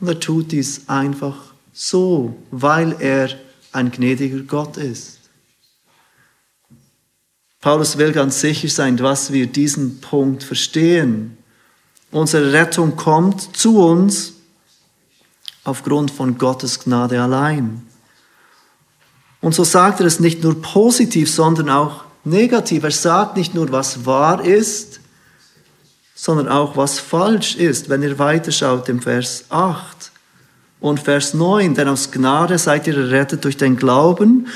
Und 0.00 0.08
er 0.08 0.18
tut 0.18 0.50
dies 0.50 0.88
einfach 0.88 1.54
so, 1.72 2.36
weil 2.50 2.96
er 2.98 3.30
ein 3.70 3.92
gnädiger 3.92 4.40
Gott 4.40 4.78
ist. 4.78 5.19
Paulus 7.60 7.98
will 7.98 8.12
ganz 8.12 8.40
sicher 8.40 8.68
sein, 8.68 8.96
dass 8.96 9.32
wir 9.32 9.46
diesen 9.46 10.00
Punkt 10.00 10.42
verstehen. 10.42 11.36
Unsere 12.10 12.52
Rettung 12.52 12.96
kommt 12.96 13.56
zu 13.56 13.78
uns 13.84 14.32
aufgrund 15.64 16.10
von 16.10 16.38
Gottes 16.38 16.80
Gnade 16.80 17.20
allein. 17.22 17.86
Und 19.42 19.54
so 19.54 19.64
sagt 19.64 20.00
er 20.00 20.06
es 20.06 20.20
nicht 20.20 20.42
nur 20.42 20.60
positiv, 20.60 21.30
sondern 21.30 21.70
auch 21.70 22.04
negativ. 22.24 22.82
Er 22.82 22.90
sagt 22.90 23.36
nicht 23.36 23.54
nur, 23.54 23.70
was 23.70 24.06
wahr 24.06 24.44
ist, 24.44 25.00
sondern 26.14 26.48
auch 26.48 26.76
was 26.76 26.98
falsch 26.98 27.56
ist, 27.56 27.88
wenn 27.88 28.02
ihr 28.02 28.18
weiterschaut 28.18 28.88
im 28.88 29.00
Vers 29.00 29.44
8 29.50 30.10
und 30.80 31.00
Vers 31.00 31.34
9, 31.34 31.74
denn 31.74 31.88
aus 31.88 32.10
Gnade 32.10 32.58
seid 32.58 32.86
ihr 32.86 32.96
errettet 32.96 33.44
durch 33.44 33.56
den 33.56 33.76
Glauben. 33.76 34.46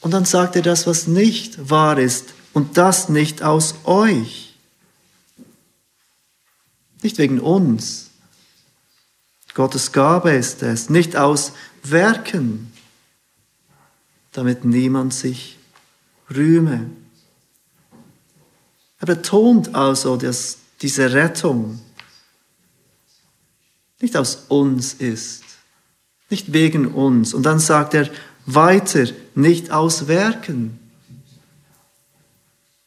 Und 0.00 0.12
dann 0.12 0.24
sagt 0.24 0.56
er 0.56 0.62
das, 0.62 0.86
was 0.86 1.06
nicht 1.06 1.70
wahr 1.70 1.98
ist 1.98 2.34
und 2.52 2.76
das 2.76 3.08
nicht 3.08 3.42
aus 3.42 3.74
euch. 3.84 4.54
Nicht 7.02 7.18
wegen 7.18 7.40
uns. 7.40 8.10
Gottes 9.60 9.92
Gabe 9.92 10.30
ist 10.30 10.62
es, 10.62 10.88
nicht 10.88 11.16
aus 11.16 11.52
Werken, 11.82 12.72
damit 14.32 14.64
niemand 14.64 15.12
sich 15.12 15.58
rühme. 16.30 16.88
Er 19.00 19.06
betont 19.06 19.74
also, 19.74 20.16
dass 20.16 20.56
diese 20.80 21.12
Rettung 21.12 21.80
nicht 24.00 24.16
aus 24.16 24.46
uns 24.48 24.94
ist, 24.94 25.42
nicht 26.30 26.52
wegen 26.52 26.86
uns. 26.86 27.34
Und 27.34 27.42
dann 27.42 27.58
sagt 27.58 27.92
er 27.92 28.08
weiter, 28.54 29.06
nicht 29.34 29.70
aus 29.70 30.08
Werken. 30.08 30.78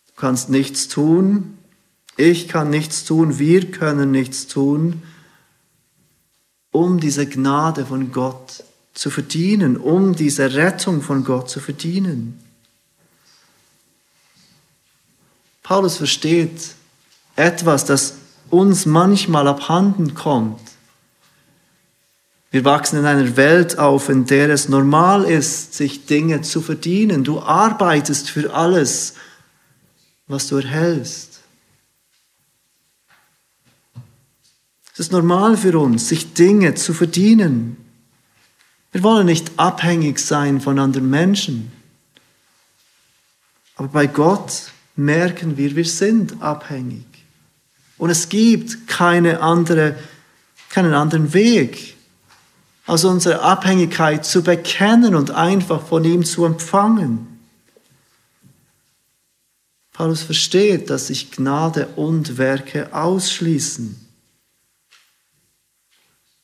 Du 0.08 0.14
kannst 0.16 0.50
nichts 0.50 0.88
tun, 0.88 1.58
ich 2.18 2.48
kann 2.48 2.70
nichts 2.70 3.06
tun, 3.06 3.40
wir 3.40 3.72
können 3.72 4.12
nichts 4.12 4.48
tun, 4.48 5.02
um 6.72 7.00
diese 7.00 7.28
Gnade 7.28 7.86
von 7.86 8.12
Gott 8.12 8.64
zu 8.94 9.10
verdienen, 9.10 9.78
um 9.78 10.16
diese 10.16 10.54
Rettung 10.54 11.02
von 11.02 11.24
Gott 11.24 11.50
zu 11.50 11.60
verdienen. 11.60 12.40
Paulus 15.64 15.98
versteht 15.98 16.76
etwas, 17.36 17.86
das 17.86 18.16
uns 18.50 18.86
manchmal 18.86 19.48
abhanden 19.48 20.14
kommt. 20.14 20.60
Wir 22.54 22.64
wachsen 22.66 23.00
in 23.00 23.06
einer 23.06 23.36
Welt 23.36 23.80
auf, 23.80 24.10
in 24.10 24.28
der 24.28 24.52
es 24.52 24.70
normal 24.70 25.24
ist, 25.24 25.74
sich 25.74 26.06
Dinge 26.06 26.44
zu 26.44 26.62
verdienen. 26.62 27.24
Du 27.24 27.40
arbeitest 27.40 28.30
für 28.30 28.54
alles, 28.54 29.16
was 30.28 30.50
du 30.50 30.58
erhältst. 30.58 31.40
Es 34.94 35.00
ist 35.00 35.12
normal 35.12 35.58
für 35.58 35.80
uns, 35.80 36.08
sich 36.08 36.34
Dinge 36.36 36.76
zu 36.76 36.94
verdienen. 36.94 37.76
Wir 38.92 39.02
wollen 39.02 39.26
nicht 39.26 39.54
abhängig 39.58 40.20
sein 40.20 40.62
von 40.62 40.78
anderen 40.78 41.10
Menschen. 41.10 41.72
Aber 43.78 43.88
bei 43.88 44.06
Gott 44.06 44.72
merken 44.96 45.58
wir, 45.58 45.76
wir 45.76 45.86
sind 45.86 46.40
abhängig. 46.44 47.08
Und 47.98 48.12
es 48.12 48.30
gibt 48.30 48.88
keine 48.88 49.42
andere, 49.42 49.96
keinen 50.70 50.94
anderen 50.94 51.34
Weg, 51.34 51.93
als 52.86 53.06
unsere 53.06 53.42
Abhängigkeit 53.42 54.26
zu 54.26 54.44
bekennen 54.44 55.16
und 55.16 55.32
einfach 55.32 55.86
von 55.86 56.04
ihm 56.04 56.26
zu 56.26 56.46
empfangen. 56.46 57.40
Paulus 59.94 60.24
versteht, 60.24 60.90
dass 60.90 61.08
sich 61.08 61.32
Gnade 61.32 61.88
und 61.96 62.38
Werke 62.38 62.94
ausschließen. 62.94 64.00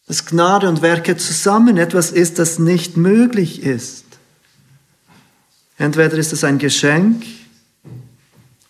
Dass 0.06 0.26
Gnade 0.26 0.70
und 0.70 0.82
Werke 0.82 1.18
zusammen 1.18 1.78
etwas 1.78 2.12
ist, 2.12 2.40
das 2.40 2.60
nicht 2.60 2.96
möglich 2.96 3.64
ist. 3.64 4.06
Entweder 5.78 6.18
ist 6.18 6.32
es 6.32 6.44
ein 6.44 6.60
Geschenk 6.60 7.26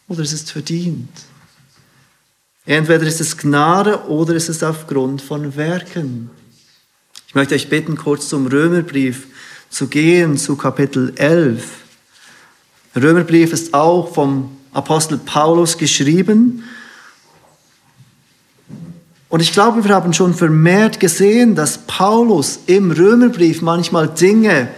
oder 0.08 0.22
es 0.22 0.34
ist 0.34 0.52
verdient. 0.52 1.10
Entweder 2.66 3.04
ist 3.04 3.20
es 3.20 3.38
Gnade 3.38 4.08
oder 4.08 4.34
ist 4.34 4.48
es 4.50 4.64
aufgrund 4.64 5.22
von 5.22 5.56
Werken. 5.56 6.30
Ich 7.30 7.36
möchte 7.36 7.54
euch 7.54 7.70
bitten, 7.70 7.96
kurz 7.96 8.28
zum 8.28 8.48
Römerbrief 8.48 9.28
zu 9.70 9.86
gehen, 9.86 10.36
zu 10.36 10.56
Kapitel 10.56 11.14
11. 11.16 11.64
Der 12.96 13.04
Römerbrief 13.04 13.54
ist 13.54 13.76
auch 13.76 14.12
vom 14.16 14.58
Apostel 14.74 15.20
Paulus 15.20 15.78
geschrieben. 15.78 16.64
Und 19.30 19.42
ich 19.42 19.54
glaube, 19.54 19.84
wir 19.84 19.94
haben 19.94 20.12
schon 20.12 20.34
vermehrt 20.34 21.00
gesehen, 21.00 21.54
dass 21.54 21.78
Paulus 21.86 22.62
im 22.66 22.90
Römerbrief 22.90 23.62
manchmal 23.62 24.08
Dinge 24.08 24.70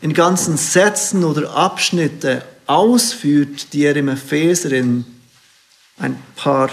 in 0.00 0.12
ganzen 0.12 0.56
Sätzen 0.56 1.22
oder 1.22 1.54
Abschnitte 1.54 2.44
ausführt, 2.66 3.72
die 3.72 3.84
er 3.84 3.94
im 3.94 4.08
Epheser 4.08 4.72
in 4.72 5.04
ein 6.00 6.20
paar 6.34 6.70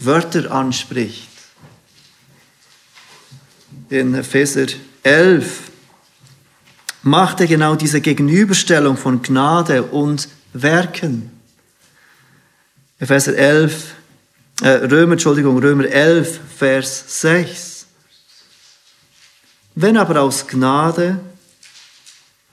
Wörter 0.00 0.50
anspricht. 0.50 1.33
In 3.90 4.14
Epheser 4.14 4.66
11 5.02 5.70
macht 7.02 7.40
er 7.40 7.46
genau 7.46 7.74
diese 7.74 8.00
Gegenüberstellung 8.00 8.96
von 8.96 9.20
Gnade 9.20 9.82
und 9.82 10.28
Werken. 10.54 11.30
Epheser 12.98 13.36
11, 13.36 13.94
äh, 14.62 14.68
Römer, 14.68 15.12
Entschuldigung, 15.12 15.58
Römer 15.58 15.84
11, 15.84 16.40
Vers 16.56 17.20
6. 17.20 17.86
Wenn 19.74 19.98
aber 19.98 20.22
aus 20.22 20.46
Gnade, 20.46 21.20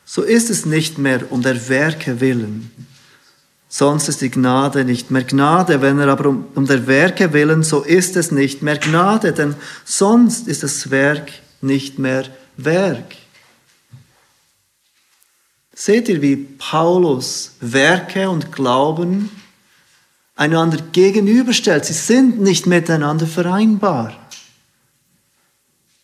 so 0.03 0.23
ist 0.23 0.49
es 0.49 0.65
nicht 0.65 0.97
mehr 0.97 1.31
um 1.31 1.41
der 1.41 1.69
Werke 1.69 2.19
willen. 2.19 2.71
Sonst 3.73 4.09
ist 4.09 4.19
die 4.19 4.29
Gnade 4.29 4.83
nicht 4.83 5.11
mehr 5.11 5.23
Gnade. 5.23 5.81
Wenn 5.81 5.97
er 5.97 6.09
aber 6.09 6.27
um, 6.27 6.45
um 6.55 6.67
der 6.67 6.87
Werke 6.87 7.31
willen, 7.31 7.63
so 7.63 7.83
ist 7.83 8.17
es 8.17 8.29
nicht 8.29 8.61
mehr 8.61 8.77
Gnade, 8.77 9.31
denn 9.31 9.55
sonst 9.85 10.49
ist 10.49 10.61
das 10.63 10.91
Werk 10.91 11.31
nicht 11.61 11.97
mehr 11.97 12.25
Werk. 12.57 13.15
Seht 15.73 16.09
ihr, 16.09 16.21
wie 16.21 16.35
Paulus 16.35 17.53
Werke 17.61 18.29
und 18.29 18.51
Glauben 18.51 19.29
einander 20.35 20.79
gegenüberstellt. 20.91 21.85
Sie 21.85 21.93
sind 21.93 22.41
nicht 22.41 22.67
miteinander 22.67 23.25
vereinbar. 23.25 24.13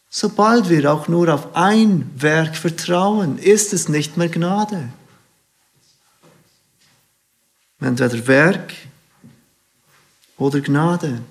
Sobald 0.09 0.69
wir 0.69 0.89
auch 0.89 1.09
nur 1.09 1.33
auf 1.33 1.53
ein 1.53 2.09
Werk 2.15 2.55
vertrauen, 2.55 3.37
ist 3.37 3.73
es 3.73 3.89
nicht 3.89 4.15
mehr 4.15 4.29
Gnade. 4.29 4.87
Entweder 7.79 8.27
Werk 8.27 8.73
oder 10.37 10.61
Gnade. 10.61 11.21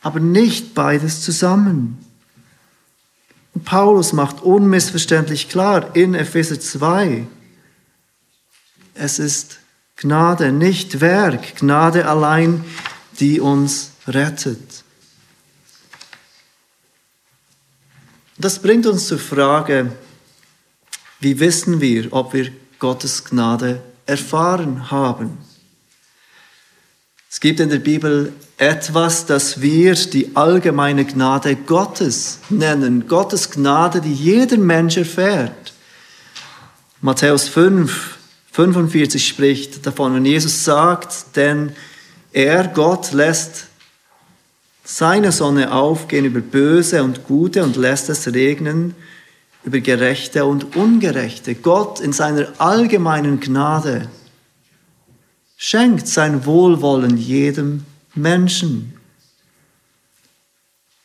Aber 0.00 0.20
nicht 0.20 0.74
beides 0.74 1.22
zusammen. 1.22 1.98
Und 3.54 3.64
Paulus 3.64 4.12
macht 4.12 4.42
unmissverständlich 4.42 5.48
klar 5.48 5.94
in 5.94 6.14
Epheser 6.14 6.58
2, 6.58 7.26
es 8.94 9.18
ist 9.18 9.58
Gnade, 9.96 10.52
nicht 10.52 11.00
Werk, 11.00 11.56
Gnade 11.56 12.06
allein, 12.06 12.64
die 13.20 13.40
uns 13.40 13.90
rettet. 14.06 14.84
Das 18.38 18.60
bringt 18.60 18.86
uns 18.86 19.06
zur 19.06 19.18
Frage, 19.18 19.92
wie 21.20 21.38
wissen 21.38 21.80
wir, 21.80 22.12
ob 22.12 22.34
wir 22.34 22.52
Gottes 22.78 23.24
Gnade 23.24 23.82
erfahren 24.06 24.90
haben? 24.90 25.38
Es 27.30 27.40
gibt 27.40 27.58
in 27.58 27.68
der 27.68 27.78
Bibel 27.78 28.32
etwas, 28.58 29.26
das 29.26 29.60
wir 29.60 29.94
die 29.94 30.36
allgemeine 30.36 31.04
Gnade 31.04 31.56
Gottes 31.56 32.38
nennen. 32.48 33.08
Gottes 33.08 33.50
Gnade, 33.50 34.00
die 34.00 34.14
jeder 34.14 34.56
Mensch 34.56 34.96
erfährt. 34.96 35.72
Matthäus 37.00 37.48
5, 37.48 38.18
45 38.52 39.26
spricht 39.26 39.84
davon, 39.84 40.14
wenn 40.14 40.24
Jesus 40.24 40.64
sagt, 40.64 41.36
denn 41.36 41.72
er, 42.32 42.68
Gott, 42.68 43.12
lässt 43.12 43.66
seine 44.84 45.32
Sonne 45.32 45.72
aufgehen 45.72 46.26
über 46.26 46.40
Böse 46.40 47.02
und 47.02 47.24
Gute 47.24 47.64
und 47.64 47.76
lässt 47.76 48.08
es 48.10 48.32
regnen 48.32 48.94
über 49.64 49.80
Gerechte 49.80 50.44
und 50.44 50.76
Ungerechte. 50.76 51.54
Gott 51.54 52.00
in 52.00 52.12
seiner 52.12 52.48
allgemeinen 52.58 53.40
Gnade 53.40 54.08
schenkt 55.56 56.06
sein 56.06 56.46
Wohlwollen 56.46 57.16
jedem 57.16 57.84
Menschen. 58.14 58.94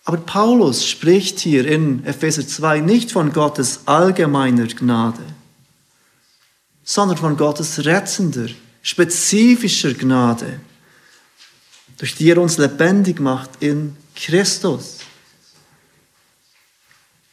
Aber 0.03 0.17
Paulus 0.17 0.87
spricht 0.87 1.39
hier 1.39 1.65
in 1.65 2.05
Epheser 2.05 2.47
2 2.47 2.81
nicht 2.81 3.11
von 3.11 3.31
Gottes 3.31 3.81
allgemeiner 3.85 4.67
Gnade 4.67 5.23
sondern 6.89 7.17
von 7.17 7.37
Gottes 7.37 7.85
rettender, 7.85 8.49
spezifischer 8.81 9.93
Gnade, 9.93 10.59
durch 11.99 12.15
die 12.15 12.31
er 12.31 12.39
uns 12.39 12.57
lebendig 12.57 13.19
macht 13.19 13.51
in 13.59 13.95
Christus, 14.15 14.97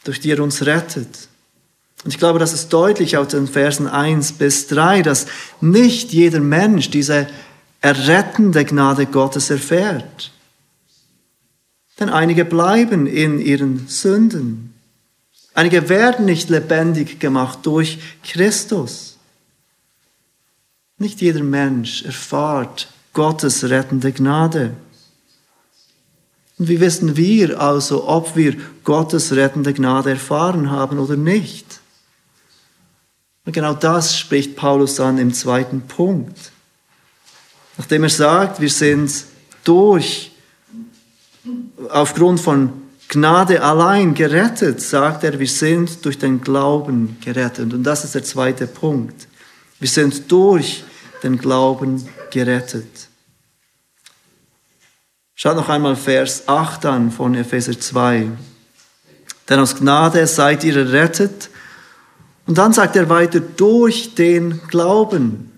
durch 0.06 0.20
die 0.20 0.30
er 0.30 0.42
uns 0.42 0.64
rettet. 0.64 1.28
Und 2.04 2.12
ich 2.12 2.18
glaube, 2.18 2.38
das 2.38 2.52
ist 2.52 2.72
deutlich 2.72 3.16
aus 3.16 3.28
den 3.28 3.48
Versen 3.48 3.88
1 3.88 4.32
bis 4.32 4.68
3, 4.68 5.02
dass 5.02 5.26
nicht 5.60 6.12
jeder 6.12 6.40
Mensch 6.40 6.90
diese 6.90 7.26
errettende 7.80 8.64
Gnade 8.64 9.06
Gottes 9.06 9.50
erfährt. 9.50 10.32
Denn 11.98 12.08
einige 12.10 12.44
bleiben 12.44 13.06
in 13.06 13.40
ihren 13.40 13.88
Sünden. 13.88 14.74
Einige 15.54 15.88
werden 15.88 16.26
nicht 16.26 16.50
lebendig 16.50 17.18
gemacht 17.18 17.60
durch 17.62 17.98
Christus. 18.22 19.16
Nicht 20.98 21.20
jeder 21.20 21.42
Mensch 21.42 22.04
erfahrt 22.04 22.88
Gottes 23.14 23.64
rettende 23.64 24.12
Gnade. 24.12 24.74
Und 26.58 26.68
wie 26.68 26.80
wissen 26.80 27.16
wir 27.16 27.60
also, 27.60 28.08
ob 28.08 28.34
wir 28.34 28.56
Gottes 28.84 29.32
rettende 29.32 29.74
Gnade 29.74 30.10
erfahren 30.10 30.70
haben 30.70 30.98
oder 30.98 31.16
nicht? 31.16 31.80
Und 33.44 33.52
genau 33.52 33.74
das 33.74 34.18
spricht 34.18 34.56
Paulus 34.56 34.98
an 34.98 35.18
im 35.18 35.32
zweiten 35.32 35.82
Punkt. 35.82 36.50
Nachdem 37.76 38.04
er 38.04 38.10
sagt, 38.10 38.60
wir 38.60 38.70
sind 38.70 39.12
durch, 39.64 40.32
aufgrund 41.90 42.40
von 42.40 42.72
Gnade 43.08 43.62
allein 43.62 44.14
gerettet, 44.14 44.80
sagt 44.80 45.22
er, 45.22 45.38
wir 45.38 45.46
sind 45.46 46.04
durch 46.04 46.18
den 46.18 46.40
Glauben 46.40 47.18
gerettet. 47.24 47.72
Und 47.72 47.84
das 47.84 48.04
ist 48.04 48.14
der 48.14 48.24
zweite 48.24 48.66
Punkt. 48.66 49.28
Wir 49.78 49.88
sind 49.88 50.30
durch 50.32 50.82
den 51.22 51.38
Glauben 51.38 52.08
gerettet. 52.32 53.05
Schaut 55.38 55.56
noch 55.56 55.68
einmal 55.68 55.96
Vers 55.96 56.48
8 56.48 56.86
an 56.86 57.10
von 57.10 57.34
Epheser 57.34 57.78
2. 57.78 58.26
Denn 59.46 59.60
aus 59.60 59.76
Gnade 59.76 60.26
seid 60.26 60.64
ihr 60.64 60.74
errettet. 60.78 61.50
Und 62.46 62.56
dann 62.56 62.72
sagt 62.72 62.96
er 62.96 63.10
weiter, 63.10 63.40
durch 63.40 64.14
den 64.14 64.62
Glauben. 64.68 65.52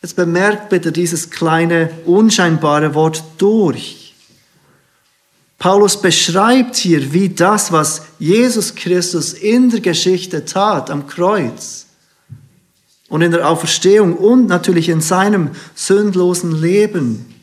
Jetzt 0.00 0.14
bemerkt 0.14 0.68
bitte 0.68 0.92
dieses 0.92 1.30
kleine, 1.30 1.90
unscheinbare 2.06 2.94
Wort 2.94 3.24
durch. 3.38 4.14
Paulus 5.58 6.00
beschreibt 6.00 6.76
hier, 6.76 7.12
wie 7.12 7.28
das, 7.28 7.72
was 7.72 8.02
Jesus 8.20 8.76
Christus 8.76 9.32
in 9.32 9.70
der 9.70 9.80
Geschichte 9.80 10.44
tat 10.44 10.90
am 10.90 11.08
Kreuz, 11.08 11.86
und 13.08 13.22
in 13.22 13.32
der 13.32 13.48
Auferstehung 13.48 14.16
und 14.16 14.46
natürlich 14.46 14.88
in 14.88 15.00
seinem 15.00 15.50
sündlosen 15.74 16.62
Leben, 16.62 17.39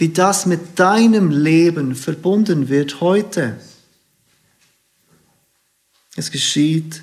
wie 0.00 0.08
das 0.08 0.46
mit 0.46 0.78
deinem 0.78 1.30
Leben 1.30 1.94
verbunden 1.94 2.70
wird 2.70 3.02
heute. 3.02 3.60
Es 6.16 6.30
geschieht 6.30 7.02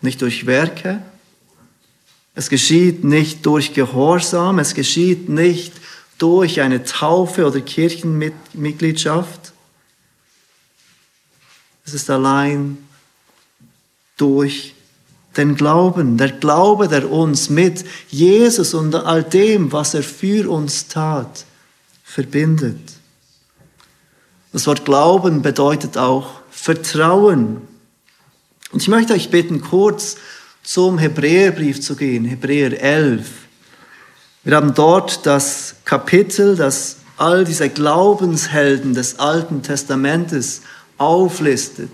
nicht 0.00 0.22
durch 0.22 0.46
Werke, 0.46 1.02
es 2.34 2.48
geschieht 2.48 3.04
nicht 3.04 3.44
durch 3.44 3.74
Gehorsam, 3.74 4.58
es 4.58 4.72
geschieht 4.72 5.28
nicht 5.28 5.74
durch 6.16 6.62
eine 6.62 6.82
Taufe 6.82 7.46
oder 7.46 7.60
Kirchenmitgliedschaft. 7.60 9.52
Es 11.84 11.92
ist 11.92 12.08
allein 12.08 12.78
durch 14.16 14.74
den 15.36 15.56
Glauben, 15.56 16.16
der 16.16 16.32
Glaube, 16.32 16.88
der 16.88 17.10
uns 17.10 17.50
mit 17.50 17.84
Jesus 18.08 18.72
und 18.72 18.94
all 18.94 19.22
dem, 19.22 19.72
was 19.72 19.92
er 19.92 20.02
für 20.02 20.50
uns 20.50 20.88
tat, 20.88 21.44
verbindet. 22.12 22.80
Das 24.52 24.66
Wort 24.66 24.84
Glauben 24.84 25.42
bedeutet 25.42 25.96
auch 25.96 26.40
Vertrauen. 26.50 27.62
Und 28.70 28.82
ich 28.82 28.88
möchte 28.88 29.14
euch 29.14 29.30
bitten, 29.30 29.60
kurz 29.60 30.16
zum 30.62 30.98
Hebräerbrief 30.98 31.80
zu 31.80 31.96
gehen, 31.96 32.24
Hebräer 32.24 32.80
11. 32.80 33.28
Wir 34.44 34.56
haben 34.56 34.74
dort 34.74 35.24
das 35.26 35.76
Kapitel, 35.84 36.56
das 36.56 36.96
all 37.16 37.44
diese 37.44 37.68
Glaubenshelden 37.68 38.94
des 38.94 39.18
Alten 39.18 39.62
Testamentes 39.62 40.62
auflistet 40.98 41.90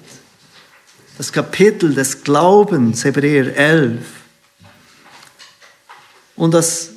das 1.19 1.33
Kapitel 1.33 1.95
des 1.95 2.23
Glaubens, 2.23 3.05
Hebräer 3.05 3.55
11. 3.57 4.07
Und 6.37 6.55
das 6.55 6.93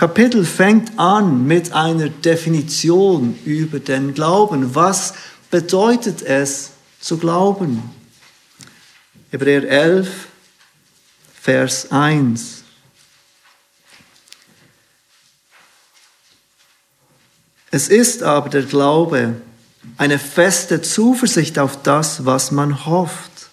Kapitel 0.00 0.46
fängt 0.46 0.98
an 0.98 1.46
mit 1.46 1.74
einer 1.74 2.08
Definition 2.08 3.38
über 3.44 3.80
den 3.80 4.14
Glauben. 4.14 4.74
Was 4.74 5.12
bedeutet 5.50 6.22
es 6.22 6.70
zu 7.02 7.18
glauben? 7.18 7.82
Hebräer 9.30 9.68
11, 9.68 10.08
Vers 11.38 11.92
1. 11.92 12.62
Es 17.70 17.88
ist 17.88 18.22
aber 18.22 18.48
der 18.48 18.62
Glaube 18.62 19.34
eine 19.98 20.18
feste 20.18 20.80
Zuversicht 20.80 21.58
auf 21.58 21.82
das, 21.82 22.24
was 22.24 22.52
man 22.52 22.86
hofft 22.86 23.50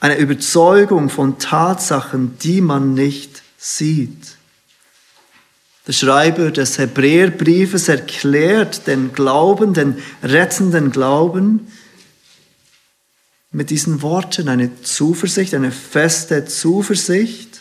eine 0.00 0.16
Überzeugung 0.16 1.10
von 1.10 1.38
Tatsachen, 1.38 2.38
die 2.38 2.62
man 2.62 2.94
nicht 2.94 3.42
sieht. 3.58 4.38
Der 5.86 5.92
Schreiber 5.92 6.50
des 6.50 6.78
Hebräerbriefes 6.78 7.88
erklärt 7.88 8.86
den 8.86 9.12
Glauben, 9.12 9.74
den 9.74 9.98
rettenden 10.22 10.90
Glauben 10.90 11.70
mit 13.50 13.70
diesen 13.70 14.02
Worten, 14.02 14.48
eine 14.48 14.82
Zuversicht, 14.82 15.54
eine 15.54 15.70
feste 15.70 16.46
Zuversicht 16.46 17.60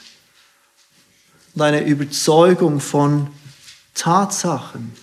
und 1.54 1.62
eine 1.62 1.86
Überzeugung 1.86 2.80
von 2.80 3.28
Tatsachen. 3.94 4.94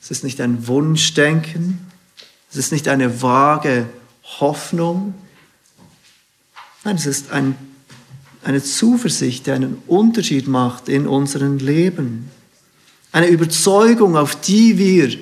Es 0.00 0.10
ist 0.10 0.24
nicht 0.24 0.40
ein 0.40 0.66
Wunschdenken, 0.66 1.86
es 2.50 2.56
ist 2.56 2.72
nicht 2.72 2.88
eine 2.88 3.22
vage 3.22 3.86
Hoffnung, 4.40 5.14
Nein, 6.86 6.94
es 6.94 7.06
ist 7.06 7.32
ein, 7.32 7.58
eine 8.46 8.62
Zuversicht, 8.62 9.46
die 9.46 9.50
einen 9.50 9.82
Unterschied 9.88 10.46
macht 10.46 10.88
in 10.88 11.08
unserem 11.08 11.58
Leben. 11.58 12.30
Eine 13.10 13.26
Überzeugung, 13.26 14.16
auf 14.16 14.40
die 14.40 14.78
wir 14.78 15.18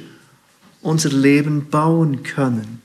unser 0.82 1.08
Leben 1.08 1.70
bauen 1.70 2.22
können. 2.22 2.82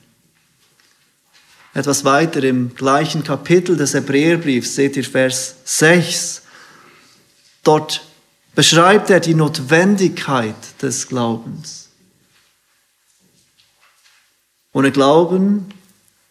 Etwas 1.74 2.06
weiter 2.06 2.42
im 2.42 2.74
gleichen 2.74 3.22
Kapitel 3.22 3.76
des 3.76 3.92
Hebräerbriefs 3.92 4.76
seht 4.76 4.96
ihr 4.96 5.04
Vers 5.04 5.56
6. 5.64 6.40
Dort 7.62 8.02
beschreibt 8.54 9.10
er 9.10 9.20
die 9.20 9.34
Notwendigkeit 9.34 10.56
des 10.80 11.06
Glaubens. 11.06 11.90
Ohne 14.72 14.90
Glauben 14.90 15.66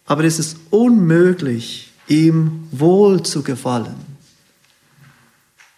aber 0.07 0.23
ist 0.23 0.39
es 0.39 0.55
unmöglich, 0.71 1.88
ihm 2.09 2.67
wohl 2.71 3.23
zu 3.23 3.43
gefallen. 3.43 3.95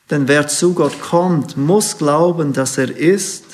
Denn 0.10 0.28
wer 0.28 0.48
zu 0.48 0.74
Gott 0.74 1.00
kommt, 1.00 1.56
muss 1.56 1.98
glauben, 1.98 2.52
dass 2.54 2.78
er 2.78 2.96
ist 2.96 3.46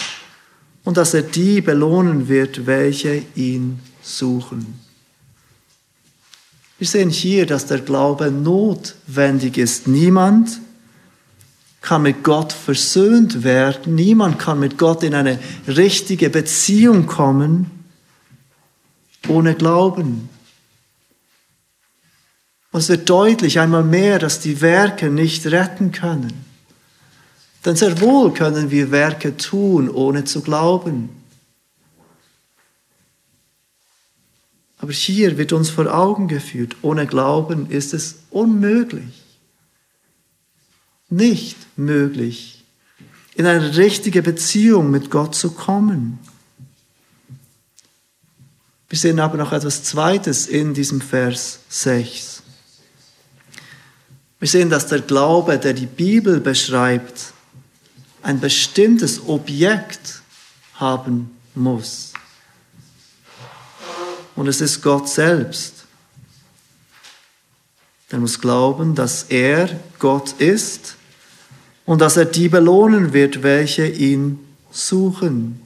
und 0.83 0.97
dass 0.97 1.13
er 1.13 1.21
die 1.21 1.61
belohnen 1.61 2.27
wird, 2.29 2.65
welche 2.65 3.23
ihn 3.35 3.79
suchen. 4.01 4.79
Wir 6.79 6.87
sehen 6.87 7.09
hier, 7.09 7.45
dass 7.45 7.65
der 7.65 7.79
Glaube 7.79 8.31
notwendig 8.31 9.57
ist. 9.57 9.87
Niemand 9.87 10.59
kann 11.81 12.03
mit 12.03 12.23
Gott 12.23 12.53
versöhnt 12.53 13.43
werden. 13.43 13.95
Niemand 13.95 14.39
kann 14.39 14.59
mit 14.59 14.77
Gott 14.77 15.03
in 15.03 15.13
eine 15.13 15.39
richtige 15.67 16.29
Beziehung 16.29 17.05
kommen 17.05 17.71
ohne 19.27 19.55
Glauben. 19.55 20.29
Und 22.77 22.81
es 22.81 22.89
wird 22.89 23.09
deutlich 23.09 23.59
einmal 23.59 23.83
mehr, 23.83 24.19
dass 24.19 24.39
die 24.39 24.61
Werke 24.61 25.09
nicht 25.09 25.47
retten 25.47 25.91
können. 25.91 26.45
Denn 27.65 27.75
sehr 27.75 27.99
wohl 28.01 28.31
können 28.35 28.69
wir 28.69 28.91
Werke 28.91 29.35
tun, 29.35 29.89
ohne 29.89 30.25
zu 30.25 30.41
glauben. 30.41 31.09
Aber 34.77 34.91
hier 34.91 35.39
wird 35.39 35.53
uns 35.53 35.71
vor 35.71 35.91
Augen 35.91 36.27
geführt, 36.27 36.75
ohne 36.83 37.07
Glauben 37.07 37.67
ist 37.67 37.95
es 37.95 38.17
unmöglich, 38.29 39.23
nicht 41.09 41.57
möglich, 41.77 42.63
in 43.33 43.47
eine 43.47 43.75
richtige 43.75 44.21
Beziehung 44.21 44.91
mit 44.91 45.09
Gott 45.09 45.33
zu 45.33 45.49
kommen. 45.49 46.19
Wir 48.87 48.99
sehen 48.99 49.19
aber 49.19 49.37
noch 49.37 49.51
etwas 49.51 49.81
Zweites 49.83 50.45
in 50.45 50.75
diesem 50.75 51.01
Vers 51.01 51.61
6. 51.69 52.36
Wir 54.39 54.47
sehen, 54.47 54.69
dass 54.69 54.87
der 54.87 55.01
Glaube, 55.01 55.57
der 55.57 55.73
die 55.73 55.87
Bibel 55.87 56.39
beschreibt, 56.39 57.33
ein 58.21 58.39
bestimmtes 58.39 59.27
Objekt 59.27 60.21
haben 60.75 61.31
muss. 61.55 62.13
Und 64.35 64.47
es 64.47 64.61
ist 64.61 64.81
Gott 64.83 65.09
selbst. 65.09 65.85
Der 68.11 68.19
muss 68.19 68.39
glauben, 68.39 68.95
dass 68.95 69.23
er 69.23 69.69
Gott 69.99 70.33
ist 70.39 70.95
und 71.85 71.99
dass 71.99 72.17
er 72.17 72.25
die 72.25 72.47
belohnen 72.47 73.13
wird, 73.13 73.43
welche 73.43 73.87
ihn 73.87 74.39
suchen. 74.71 75.61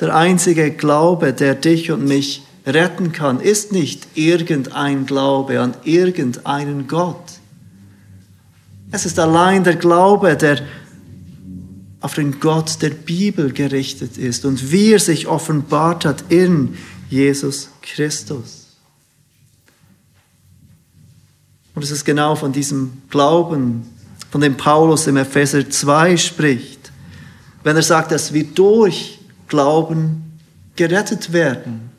Der 0.00 0.14
einzige 0.14 0.72
Glaube, 0.72 1.32
der 1.32 1.54
dich 1.54 1.92
und 1.92 2.04
mich 2.04 2.42
retten 2.66 3.12
kann, 3.12 3.40
ist 3.40 3.72
nicht 3.72 4.06
irgendein 4.14 5.06
Glaube 5.06 5.60
an 5.60 5.74
irgendeinen 5.84 6.86
Gott. 6.86 7.40
Es 8.90 9.06
ist 9.06 9.18
allein 9.18 9.64
der 9.64 9.76
Glaube, 9.76 10.36
der 10.36 10.60
auf 12.00 12.14
den 12.14 12.40
Gott 12.40 12.82
der 12.82 12.90
Bibel 12.90 13.52
gerichtet 13.52 14.18
ist 14.18 14.44
und 14.44 14.72
wie 14.72 14.92
er 14.92 14.98
sich 14.98 15.28
offenbart 15.28 16.04
hat 16.04 16.24
in 16.28 16.76
Jesus 17.08 17.70
Christus. 17.80 18.66
Und 21.74 21.82
es 21.82 21.90
ist 21.90 22.04
genau 22.04 22.34
von 22.34 22.52
diesem 22.52 23.02
Glauben, 23.08 23.86
von 24.30 24.40
dem 24.40 24.56
Paulus 24.56 25.06
im 25.06 25.16
Epheser 25.16 25.68
2 25.68 26.16
spricht, 26.16 26.90
wenn 27.62 27.76
er 27.76 27.82
sagt, 27.82 28.10
dass 28.12 28.32
wir 28.32 28.44
durch 28.44 29.20
Glauben 29.46 30.38
gerettet 30.74 31.32
werden 31.32 31.91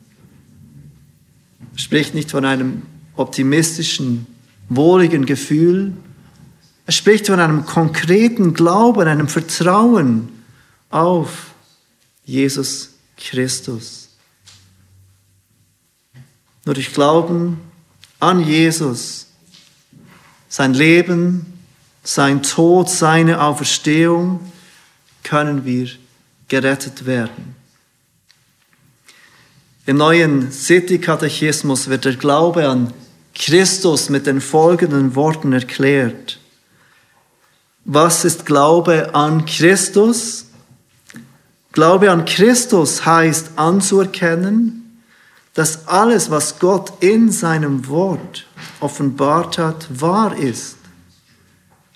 spricht 1.75 2.13
nicht 2.13 2.31
von 2.31 2.45
einem 2.45 2.83
optimistischen, 3.15 4.27
wohligen 4.69 5.25
Gefühl. 5.25 5.93
Er 6.85 6.93
spricht 6.93 7.27
von 7.27 7.39
einem 7.39 7.65
konkreten 7.65 8.53
Glauben, 8.53 9.07
einem 9.07 9.27
Vertrauen 9.27 10.29
auf 10.89 11.51
Jesus 12.25 12.91
Christus. 13.17 14.09
Nur 16.65 16.75
durch 16.75 16.93
Glauben 16.93 17.59
an 18.19 18.45
Jesus, 18.45 19.27
sein 20.47 20.73
Leben, 20.73 21.45
sein 22.03 22.43
Tod, 22.43 22.89
seine 22.89 23.41
Auferstehung, 23.41 24.39
können 25.23 25.65
wir 25.65 25.89
gerettet 26.47 27.05
werden. 27.05 27.55
Im 29.85 29.97
neuen 29.97 30.49
City-Katechismus 30.49 31.89
wird 31.89 32.05
der 32.05 32.15
Glaube 32.15 32.69
an 32.69 32.93
Christus 33.35 34.07
mit 34.07 34.25
den 34.27 34.39
folgenden 34.39 35.13
Worten 35.13 35.51
erklärt. 35.51 36.39
Was 37.83 38.23
ist 38.23 38.45
Glaube 38.45 39.13
an 39.13 39.43
Christus? 39.43 40.45
Glaube 41.73 42.11
an 42.11 42.23
Christus 42.23 43.05
heißt 43.05 43.57
anzuerkennen, 43.57 45.01
dass 45.53 45.85
alles, 45.89 46.31
was 46.31 46.59
Gott 46.59 46.93
in 47.01 47.29
seinem 47.29 47.89
Wort 47.89 48.47
offenbart 48.79 49.57
hat, 49.57 49.87
wahr 49.99 50.37
ist. 50.37 50.77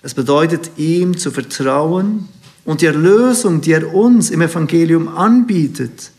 Es 0.02 0.12
bedeutet, 0.12 0.72
ihm 0.76 1.16
zu 1.16 1.30
vertrauen 1.30 2.28
und 2.66 2.82
die 2.82 2.86
Erlösung, 2.86 3.62
die 3.62 3.72
er 3.72 3.94
uns 3.94 4.28
im 4.28 4.42
Evangelium 4.42 5.08
anbietet, 5.08 6.10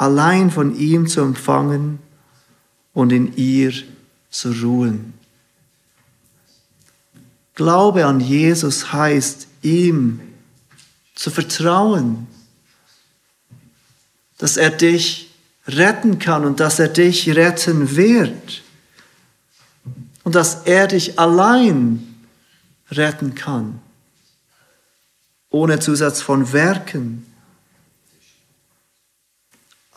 allein 0.00 0.50
von 0.50 0.74
ihm 0.78 1.06
zu 1.06 1.20
empfangen 1.20 1.98
und 2.94 3.12
in 3.12 3.36
ihr 3.36 3.70
zu 4.30 4.50
ruhen. 4.50 5.12
Glaube 7.54 8.06
an 8.06 8.18
Jesus 8.18 8.94
heißt, 8.94 9.46
ihm 9.60 10.20
zu 11.14 11.30
vertrauen, 11.30 12.26
dass 14.38 14.56
er 14.56 14.70
dich 14.70 15.34
retten 15.66 16.18
kann 16.18 16.46
und 16.46 16.60
dass 16.60 16.78
er 16.78 16.88
dich 16.88 17.28
retten 17.36 17.94
wird 17.94 18.62
und 20.24 20.34
dass 20.34 20.62
er 20.64 20.86
dich 20.86 21.18
allein 21.18 22.22
retten 22.90 23.34
kann, 23.34 23.82
ohne 25.50 25.78
Zusatz 25.78 26.22
von 26.22 26.54
Werken, 26.54 27.29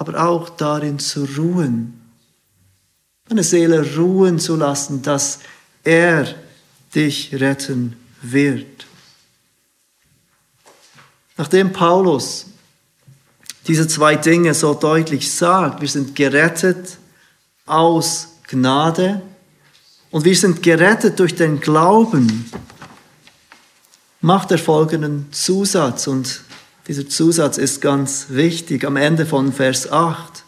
aber 0.03 0.21
auch 0.21 0.49
darin 0.49 0.99
zu 0.99 1.23
ruhen, 1.23 2.01
deine 3.29 3.41
Seele 3.41 3.95
ruhen 3.95 4.37
zu 4.37 4.57
lassen, 4.57 5.01
dass 5.01 5.39
er 5.85 6.27
dich 6.93 7.33
retten 7.33 7.95
wird. 8.21 8.85
Nachdem 11.37 11.71
Paulus 11.71 12.47
diese 13.65 13.87
zwei 13.87 14.17
Dinge 14.17 14.53
so 14.53 14.73
deutlich 14.73 15.31
sagt, 15.31 15.79
wir 15.79 15.87
sind 15.87 16.17
gerettet 16.17 16.97
aus 17.65 18.27
Gnade 18.49 19.21
und 20.11 20.25
wir 20.25 20.35
sind 20.35 20.61
gerettet 20.61 21.17
durch 21.17 21.35
den 21.35 21.61
Glauben, 21.61 22.51
macht 24.19 24.51
er 24.51 24.57
folgenden 24.57 25.31
Zusatz 25.31 26.07
und 26.07 26.42
dieser 26.88 27.08
Zusatz 27.08 27.58
ist 27.58 27.82
ganz 27.82 28.28
wichtig 28.30 28.86
am 28.86 28.98
Ende 28.98 29.26
von 29.26 29.54
Vers 29.54 29.91
8. 29.91 30.43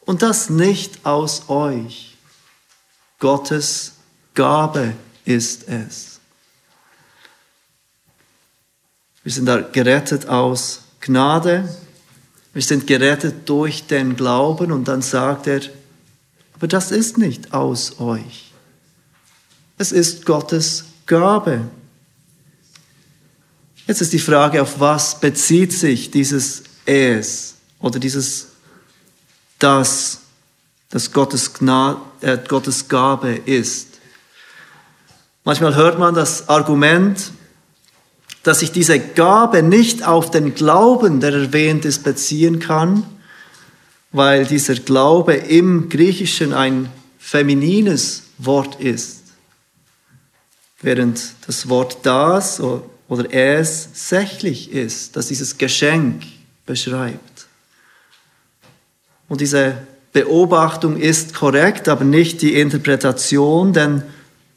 Und 0.00 0.22
das 0.22 0.50
nicht 0.50 1.04
aus 1.06 1.48
euch. 1.48 2.16
Gottes 3.18 3.92
Gabe 4.34 4.94
ist 5.24 5.68
es. 5.68 6.20
Wir 9.22 9.32
sind 9.32 9.72
gerettet 9.72 10.28
aus 10.28 10.82
Gnade. 11.00 11.68
Wir 12.52 12.62
sind 12.62 12.86
gerettet 12.86 13.48
durch 13.48 13.86
den 13.86 14.16
Glauben 14.16 14.72
und 14.72 14.88
dann 14.88 15.02
sagt 15.02 15.46
er, 15.46 15.60
aber 16.54 16.66
das 16.66 16.90
ist 16.90 17.18
nicht 17.18 17.52
aus 17.52 18.00
euch. 18.00 18.52
Es 19.76 19.92
ist 19.92 20.26
Gottes 20.26 20.84
Gabe. 21.06 21.68
Jetzt 23.88 24.02
ist 24.02 24.12
die 24.12 24.18
Frage, 24.18 24.60
auf 24.60 24.80
was 24.80 25.18
bezieht 25.18 25.72
sich 25.72 26.10
dieses 26.10 26.62
Es 26.84 27.54
oder 27.80 27.98
dieses 27.98 28.48
Das, 29.58 30.20
das 30.90 31.10
Gottes, 31.10 31.54
Gnade, 31.54 31.98
äh, 32.20 32.36
Gottes 32.36 32.86
Gabe 32.86 33.30
ist. 33.46 33.88
Manchmal 35.42 35.74
hört 35.74 35.98
man 35.98 36.14
das 36.14 36.50
Argument, 36.50 37.32
dass 38.42 38.60
sich 38.60 38.72
diese 38.72 39.00
Gabe 39.00 39.62
nicht 39.62 40.06
auf 40.06 40.30
den 40.30 40.54
Glauben, 40.54 41.20
der 41.20 41.32
erwähnt 41.32 41.86
ist, 41.86 42.04
beziehen 42.04 42.58
kann, 42.58 43.04
weil 44.12 44.44
dieser 44.44 44.74
Glaube 44.74 45.32
im 45.32 45.88
Griechischen 45.88 46.52
ein 46.52 46.92
feminines 47.18 48.24
Wort 48.36 48.78
ist, 48.82 49.22
während 50.82 51.18
das 51.46 51.70
Wort 51.70 52.00
das 52.02 52.60
oder 53.08 53.32
es 53.32 53.88
sächlich 53.94 54.72
ist, 54.72 55.16
das 55.16 55.28
dieses 55.28 55.58
Geschenk 55.58 56.22
beschreibt. 56.66 57.46
Und 59.28 59.40
diese 59.40 59.78
Beobachtung 60.12 60.96
ist 60.96 61.34
korrekt, 61.34 61.88
aber 61.88 62.04
nicht 62.04 62.42
die 62.42 62.54
Interpretation, 62.54 63.72
denn 63.72 64.02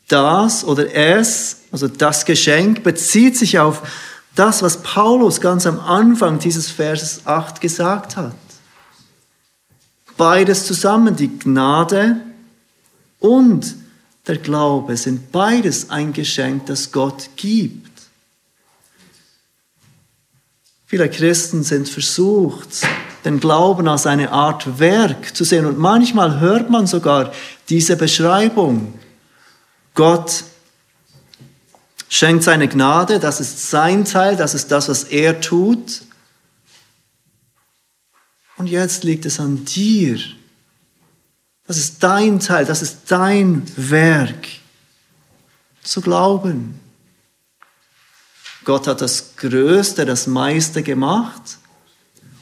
das 0.07 0.63
oder 0.63 0.93
es, 0.93 1.61
also 1.71 1.87
das 1.87 2.25
Geschenk, 2.25 2.83
bezieht 2.83 3.37
sich 3.37 3.59
auf 3.59 3.81
das, 4.35 4.61
was 4.61 4.81
Paulus 4.81 5.41
ganz 5.41 5.65
am 5.65 5.79
Anfang 5.79 6.39
dieses 6.39 6.69
Verses 6.69 7.21
8 7.25 7.61
gesagt 7.61 8.17
hat. 8.17 8.35
Beides 10.17 10.65
zusammen, 10.65 11.15
die 11.15 11.39
Gnade 11.39 12.17
und 13.19 13.75
der 14.27 14.37
Glaube 14.37 14.95
sind 14.97 15.31
beides 15.31 15.89
ein 15.89 16.13
Geschenk, 16.13 16.67
das 16.67 16.91
Gott 16.91 17.29
gibt. 17.35 17.90
Viele 20.91 21.09
Christen 21.09 21.63
sind 21.63 21.87
versucht, 21.87 22.67
den 23.23 23.39
Glauben 23.39 23.87
als 23.87 24.05
eine 24.05 24.29
Art 24.29 24.77
Werk 24.77 25.33
zu 25.33 25.45
sehen. 25.45 25.65
Und 25.65 25.79
manchmal 25.79 26.41
hört 26.41 26.69
man 26.69 26.85
sogar 26.85 27.31
diese 27.69 27.95
Beschreibung. 27.95 28.99
Gott 29.93 30.43
schenkt 32.09 32.43
seine 32.43 32.67
Gnade, 32.67 33.21
das 33.21 33.39
ist 33.39 33.69
sein 33.69 34.03
Teil, 34.03 34.35
das 34.35 34.53
ist 34.53 34.69
das, 34.69 34.89
was 34.89 35.05
er 35.05 35.39
tut. 35.39 36.01
Und 38.57 38.67
jetzt 38.67 39.05
liegt 39.05 39.25
es 39.25 39.39
an 39.39 39.63
dir. 39.63 40.19
Das 41.67 41.77
ist 41.77 42.03
dein 42.03 42.41
Teil, 42.41 42.65
das 42.65 42.81
ist 42.81 43.03
dein 43.07 43.63
Werk, 43.77 44.45
zu 45.83 46.01
glauben. 46.01 46.80
Gott 48.63 48.87
hat 48.87 49.01
das 49.01 49.35
Größte, 49.37 50.05
das 50.05 50.27
meiste 50.27 50.83
gemacht. 50.83 51.57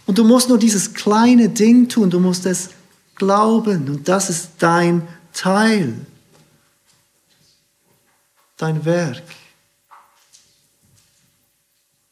Und 0.06 0.18
du 0.18 0.24
musst 0.24 0.50
nur 0.50 0.58
dieses 0.58 0.94
kleine 0.94 1.50
Ding 1.50 1.88
tun, 1.88 2.10
du 2.10 2.20
musst 2.20 2.46
es 2.46 2.70
glauben. 3.16 3.88
Und 3.90 4.08
das 4.08 4.30
ist 4.30 4.50
dein 4.60 5.08
Teil 5.34 5.94
dein 8.60 8.86
Werk. 8.86 9.24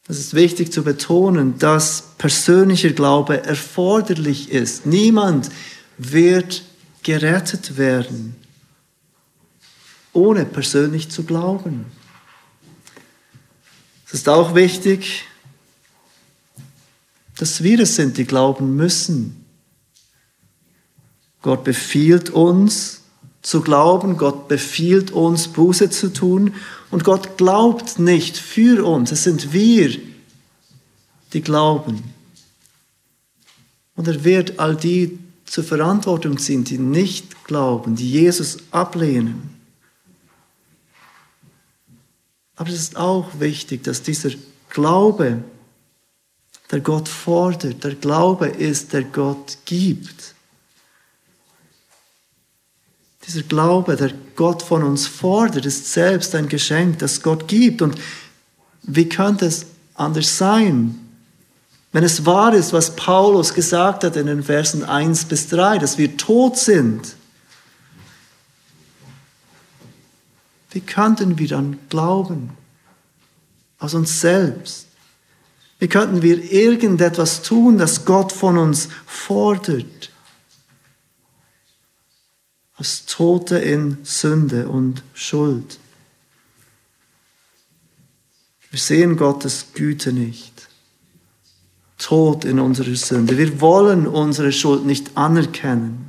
Es 0.08 0.18
ist 0.18 0.34
wichtig 0.34 0.72
zu 0.72 0.82
betonen, 0.82 1.58
dass 1.58 2.02
persönlicher 2.16 2.90
Glaube 2.90 3.44
erforderlich 3.44 4.50
ist. 4.50 4.86
Niemand 4.86 5.50
wird 5.98 6.64
gerettet 7.02 7.76
werden, 7.76 8.34
ohne 10.14 10.46
persönlich 10.46 11.10
zu 11.10 11.24
glauben. 11.24 11.84
Es 14.08 14.14
ist 14.14 14.28
auch 14.28 14.54
wichtig, 14.54 15.24
dass 17.36 17.62
wir 17.62 17.80
es 17.80 17.94
sind, 17.94 18.16
die 18.16 18.24
glauben 18.24 18.74
müssen. 18.74 19.44
Gott 21.42 21.62
befiehlt 21.62 22.30
uns, 22.30 23.02
zu 23.42 23.60
glauben. 23.60 24.16
Gott 24.16 24.48
befiehlt 24.48 25.10
uns, 25.10 25.48
Buße 25.48 25.90
zu 25.90 26.12
tun. 26.12 26.54
Und 26.90 27.04
Gott 27.04 27.36
glaubt 27.36 27.98
nicht 27.98 28.36
für 28.36 28.84
uns. 28.84 29.12
Es 29.12 29.24
sind 29.24 29.52
wir, 29.52 29.98
die 31.32 31.42
glauben. 31.42 32.02
Und 33.94 34.08
er 34.08 34.24
wird 34.24 34.58
all 34.58 34.74
die 34.74 35.18
zur 35.44 35.64
Verantwortung 35.64 36.38
ziehen, 36.38 36.64
die 36.64 36.78
nicht 36.78 37.44
glauben, 37.44 37.96
die 37.96 38.10
Jesus 38.10 38.58
ablehnen. 38.70 39.57
Aber 42.58 42.70
es 42.70 42.74
ist 42.74 42.96
auch 42.96 43.38
wichtig, 43.38 43.84
dass 43.84 44.02
dieser 44.02 44.30
Glaube, 44.68 45.44
der 46.72 46.80
Gott 46.80 47.08
fordert, 47.08 47.84
der 47.84 47.94
Glaube 47.94 48.48
ist, 48.48 48.92
der 48.92 49.04
Gott 49.04 49.58
gibt. 49.64 50.34
Dieser 53.26 53.42
Glaube, 53.42 53.94
der 53.94 54.12
Gott 54.34 54.62
von 54.62 54.82
uns 54.82 55.06
fordert, 55.06 55.66
ist 55.66 55.92
selbst 55.92 56.34
ein 56.34 56.48
Geschenk, 56.48 56.98
das 56.98 57.22
Gott 57.22 57.46
gibt. 57.46 57.80
Und 57.80 57.96
wie 58.82 59.08
könnte 59.08 59.46
es 59.46 59.66
anders 59.94 60.36
sein? 60.36 60.98
Wenn 61.92 62.02
es 62.02 62.26
wahr 62.26 62.52
ist, 62.54 62.72
was 62.72 62.96
Paulus 62.96 63.54
gesagt 63.54 64.02
hat 64.02 64.16
in 64.16 64.26
den 64.26 64.42
Versen 64.42 64.82
1 64.82 65.26
bis 65.26 65.48
3, 65.48 65.78
dass 65.78 65.96
wir 65.96 66.16
tot 66.16 66.58
sind, 66.58 67.14
wie 70.78 70.86
könnten 70.86 71.40
wir 71.40 71.48
dann 71.48 71.76
glauben? 71.88 72.50
Aus 73.80 73.94
uns 73.94 74.20
selbst. 74.20 74.86
Wie 75.80 75.88
könnten 75.88 76.22
wir 76.22 76.52
irgendetwas 76.52 77.42
tun, 77.42 77.78
das 77.78 78.04
Gott 78.04 78.30
von 78.30 78.56
uns 78.58 78.88
fordert? 79.04 80.12
als 82.76 83.06
Tote 83.06 83.58
in 83.58 83.98
Sünde 84.04 84.68
und 84.68 85.02
Schuld. 85.12 85.80
Wir 88.70 88.78
sehen 88.78 89.16
Gottes 89.16 89.72
Güte 89.74 90.12
nicht. 90.12 90.68
tot 91.98 92.44
in 92.44 92.60
unserer 92.60 92.94
Sünde. 92.94 93.36
Wir 93.36 93.60
wollen 93.60 94.06
unsere 94.06 94.52
Schuld 94.52 94.86
nicht 94.86 95.16
anerkennen. 95.16 96.07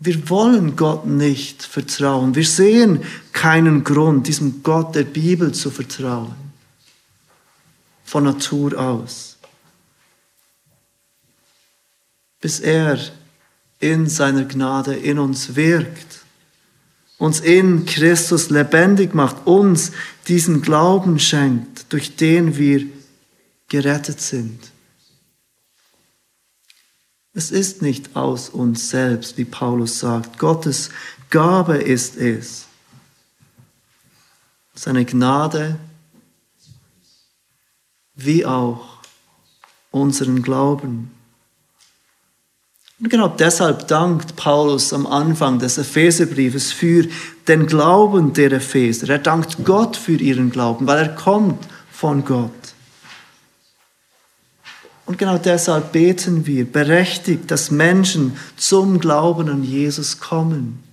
Wir 0.00 0.28
wollen 0.30 0.76
Gott 0.76 1.06
nicht 1.06 1.62
vertrauen. 1.62 2.34
Wir 2.34 2.44
sehen 2.44 3.02
keinen 3.32 3.82
Grund, 3.82 4.28
diesem 4.28 4.62
Gott 4.62 4.94
der 4.94 5.04
Bibel 5.04 5.52
zu 5.52 5.70
vertrauen. 5.70 6.34
Von 8.04 8.24
Natur 8.24 8.78
aus. 8.78 9.36
Bis 12.40 12.60
er 12.60 12.98
in 13.80 14.08
seiner 14.08 14.44
Gnade 14.44 14.94
in 14.94 15.18
uns 15.18 15.56
wirkt, 15.56 16.20
uns 17.18 17.40
in 17.40 17.84
Christus 17.84 18.50
lebendig 18.50 19.14
macht, 19.14 19.46
uns 19.46 19.90
diesen 20.28 20.62
Glauben 20.62 21.18
schenkt, 21.18 21.92
durch 21.92 22.14
den 22.14 22.56
wir 22.56 22.86
gerettet 23.68 24.20
sind. 24.20 24.70
Es 27.38 27.52
ist 27.52 27.82
nicht 27.82 28.16
aus 28.16 28.48
uns 28.48 28.90
selbst, 28.90 29.38
wie 29.38 29.44
Paulus 29.44 30.00
sagt. 30.00 30.40
Gottes 30.40 30.90
Gabe 31.30 31.76
ist 31.76 32.16
es. 32.16 32.66
Seine 34.74 35.04
Gnade 35.04 35.78
wie 38.16 38.44
auch 38.44 38.98
unseren 39.92 40.42
Glauben. 40.42 41.12
Und 42.98 43.08
genau 43.08 43.28
deshalb 43.28 43.86
dankt 43.86 44.34
Paulus 44.34 44.92
am 44.92 45.06
Anfang 45.06 45.60
des 45.60 45.78
Epheserbriefes 45.78 46.72
für 46.72 47.06
den 47.46 47.68
Glauben 47.68 48.32
der 48.32 48.50
Epheser. 48.50 49.10
Er 49.10 49.20
dankt 49.20 49.64
Gott 49.64 49.96
für 49.96 50.16
ihren 50.16 50.50
Glauben, 50.50 50.88
weil 50.88 50.98
er 50.98 51.14
kommt 51.14 51.68
von 51.92 52.24
Gott. 52.24 52.57
Und 55.08 55.16
genau 55.16 55.38
deshalb 55.38 55.92
beten 55.92 56.44
wir, 56.44 56.70
berechtigt, 56.70 57.50
dass 57.50 57.70
Menschen 57.70 58.36
zum 58.58 59.00
Glauben 59.00 59.48
an 59.48 59.64
Jesus 59.64 60.20
kommen. 60.20 60.84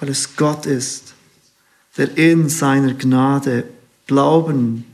Weil 0.00 0.08
es 0.08 0.34
Gott 0.34 0.66
ist, 0.66 1.14
der 1.96 2.18
in 2.18 2.48
seiner 2.48 2.94
Gnade 2.94 3.68
Glauben 4.08 4.84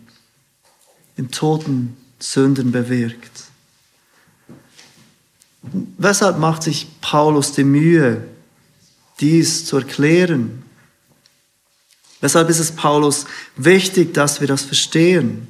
in 1.16 1.30
toten 1.30 1.96
Sünden 2.18 2.70
bewirkt. 2.70 3.44
Weshalb 5.96 6.38
macht 6.38 6.62
sich 6.64 6.88
Paulus 7.00 7.52
die 7.52 7.64
Mühe, 7.64 8.22
dies 9.18 9.64
zu 9.64 9.78
erklären? 9.78 10.62
Weshalb 12.20 12.50
ist 12.50 12.58
es 12.58 12.72
Paulus 12.72 13.24
wichtig, 13.56 14.12
dass 14.12 14.42
wir 14.42 14.46
das 14.46 14.60
verstehen? 14.60 15.48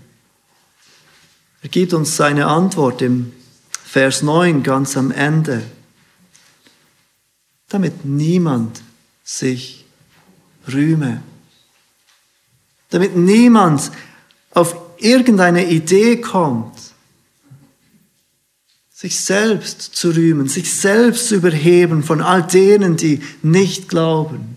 Er 1.64 1.70
gibt 1.70 1.94
uns 1.94 2.14
seine 2.14 2.46
Antwort 2.46 3.00
im 3.00 3.32
Vers 3.70 4.20
9 4.20 4.62
ganz 4.62 4.98
am 4.98 5.10
Ende. 5.10 5.62
Damit 7.70 8.04
niemand 8.04 8.82
sich 9.24 9.86
rühme. 10.70 11.22
Damit 12.90 13.16
niemand 13.16 13.90
auf 14.50 14.76
irgendeine 14.98 15.70
Idee 15.70 16.20
kommt, 16.20 16.78
sich 18.90 19.18
selbst 19.18 19.80
zu 19.80 20.10
rühmen, 20.10 20.48
sich 20.48 20.70
selbst 20.70 21.28
zu 21.28 21.36
überheben 21.36 22.02
von 22.02 22.20
all 22.20 22.42
denen, 22.42 22.98
die 22.98 23.22
nicht 23.42 23.88
glauben 23.88 24.53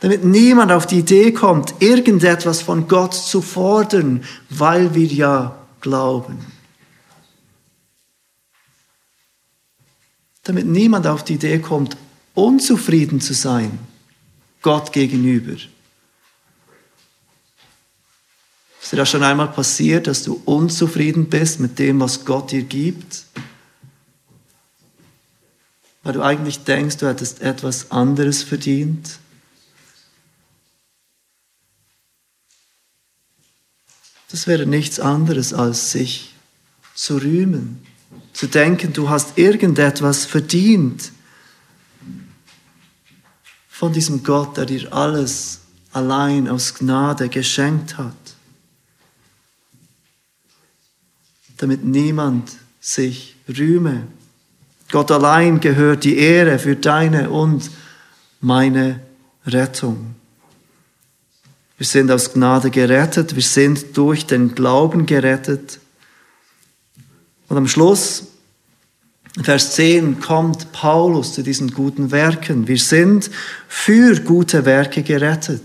damit 0.00 0.24
niemand 0.24 0.72
auf 0.72 0.86
die 0.86 0.98
Idee 0.98 1.32
kommt, 1.32 1.74
irgendetwas 1.80 2.62
von 2.62 2.88
Gott 2.88 3.14
zu 3.14 3.42
fordern, 3.42 4.24
weil 4.48 4.94
wir 4.94 5.06
ja 5.06 5.58
glauben. 5.80 6.38
Damit 10.42 10.66
niemand 10.66 11.06
auf 11.06 11.22
die 11.22 11.34
Idee 11.34 11.58
kommt, 11.58 11.96
unzufrieden 12.34 13.20
zu 13.20 13.34
sein 13.34 13.78
Gott 14.62 14.92
gegenüber. 14.92 15.56
Ist 18.82 18.92
dir 18.92 18.96
das 18.96 19.10
schon 19.10 19.22
einmal 19.22 19.48
passiert, 19.48 20.06
dass 20.06 20.24
du 20.24 20.40
unzufrieden 20.46 21.26
bist 21.26 21.60
mit 21.60 21.78
dem, 21.78 22.00
was 22.00 22.24
Gott 22.24 22.50
dir 22.50 22.62
gibt? 22.62 23.24
Weil 26.02 26.14
du 26.14 26.22
eigentlich 26.22 26.64
denkst, 26.64 26.96
du 26.96 27.06
hättest 27.06 27.42
etwas 27.42 27.90
anderes 27.90 28.42
verdient? 28.42 29.18
Das 34.30 34.46
wäre 34.46 34.66
nichts 34.66 35.00
anderes 35.00 35.52
als 35.52 35.90
sich 35.92 36.34
zu 36.94 37.16
rühmen, 37.16 37.84
zu 38.32 38.46
denken, 38.46 38.92
du 38.92 39.08
hast 39.08 39.38
irgendetwas 39.38 40.24
verdient 40.24 41.12
von 43.68 43.92
diesem 43.92 44.22
Gott, 44.22 44.56
der 44.56 44.66
dir 44.66 44.92
alles 44.92 45.60
allein 45.92 46.48
aus 46.48 46.74
Gnade 46.74 47.28
geschenkt 47.28 47.98
hat, 47.98 48.14
damit 51.56 51.84
niemand 51.84 52.52
sich 52.80 53.36
rühme. 53.48 54.06
Gott 54.90 55.10
allein 55.10 55.60
gehört 55.60 56.04
die 56.04 56.18
Ehre 56.18 56.58
für 56.58 56.76
deine 56.76 57.30
und 57.30 57.70
meine 58.40 59.00
Rettung. 59.46 60.14
Wir 61.80 61.86
sind 61.86 62.10
aus 62.10 62.34
Gnade 62.34 62.70
gerettet, 62.70 63.34
wir 63.34 63.42
sind 63.42 63.96
durch 63.96 64.26
den 64.26 64.54
Glauben 64.54 65.06
gerettet. 65.06 65.80
Und 67.48 67.56
am 67.56 67.66
Schluss, 67.66 68.24
Vers 69.42 69.76
10, 69.76 70.20
kommt 70.20 70.72
Paulus 70.72 71.32
zu 71.32 71.42
diesen 71.42 71.72
guten 71.72 72.10
Werken. 72.10 72.68
Wir 72.68 72.76
sind 72.76 73.30
für 73.66 74.14
gute 74.20 74.66
Werke 74.66 75.02
gerettet. 75.02 75.62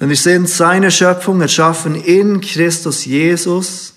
Denn 0.00 0.08
wir 0.08 0.16
sind 0.16 0.48
seine 0.48 0.90
Schöpfung 0.90 1.40
erschaffen 1.40 1.94
in 1.94 2.40
Christus 2.40 3.04
Jesus 3.04 3.94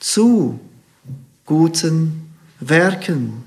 zu 0.00 0.58
guten 1.46 2.34
Werken, 2.58 3.44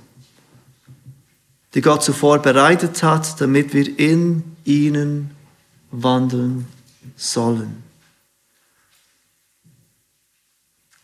die 1.74 1.82
Gott 1.82 2.04
zuvor 2.04 2.40
bereitet 2.40 3.04
hat, 3.04 3.42
damit 3.42 3.74
wir 3.74 4.00
in 4.00 4.55
ihnen 4.66 5.32
wandeln 5.92 6.68
sollen. 7.16 7.84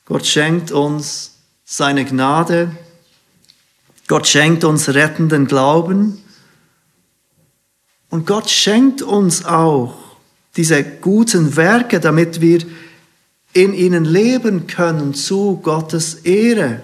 Gott 0.06 0.26
schenkt 0.26 0.71
uns 0.71 1.36
seine 1.63 2.04
Gnade. 2.04 2.76
Gott 4.08 4.28
schenkt 4.28 4.65
uns 4.65 4.89
rettenden 4.89 5.47
Glauben. 5.47 6.21
Und 8.10 8.28
Gott 8.28 8.50
schenkt 8.50 9.02
uns 9.02 9.45
auch 9.45 9.97
diese 10.58 10.84
guten 10.84 11.56
Werke, 11.56 12.02
damit 12.02 12.41
wir 12.41 12.60
in 13.54 13.74
ihnen 13.74 14.04
leben 14.04 14.67
können 14.67 15.13
zu 15.13 15.62
Gottes 15.63 16.15
Ehre. 16.15 16.82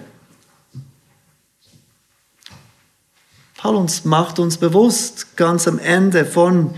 Paulus 3.58 4.04
macht 4.04 4.38
uns 4.38 4.56
bewusst, 4.56 5.36
ganz 5.36 5.66
am 5.66 5.80
Ende 5.80 6.24
von 6.24 6.76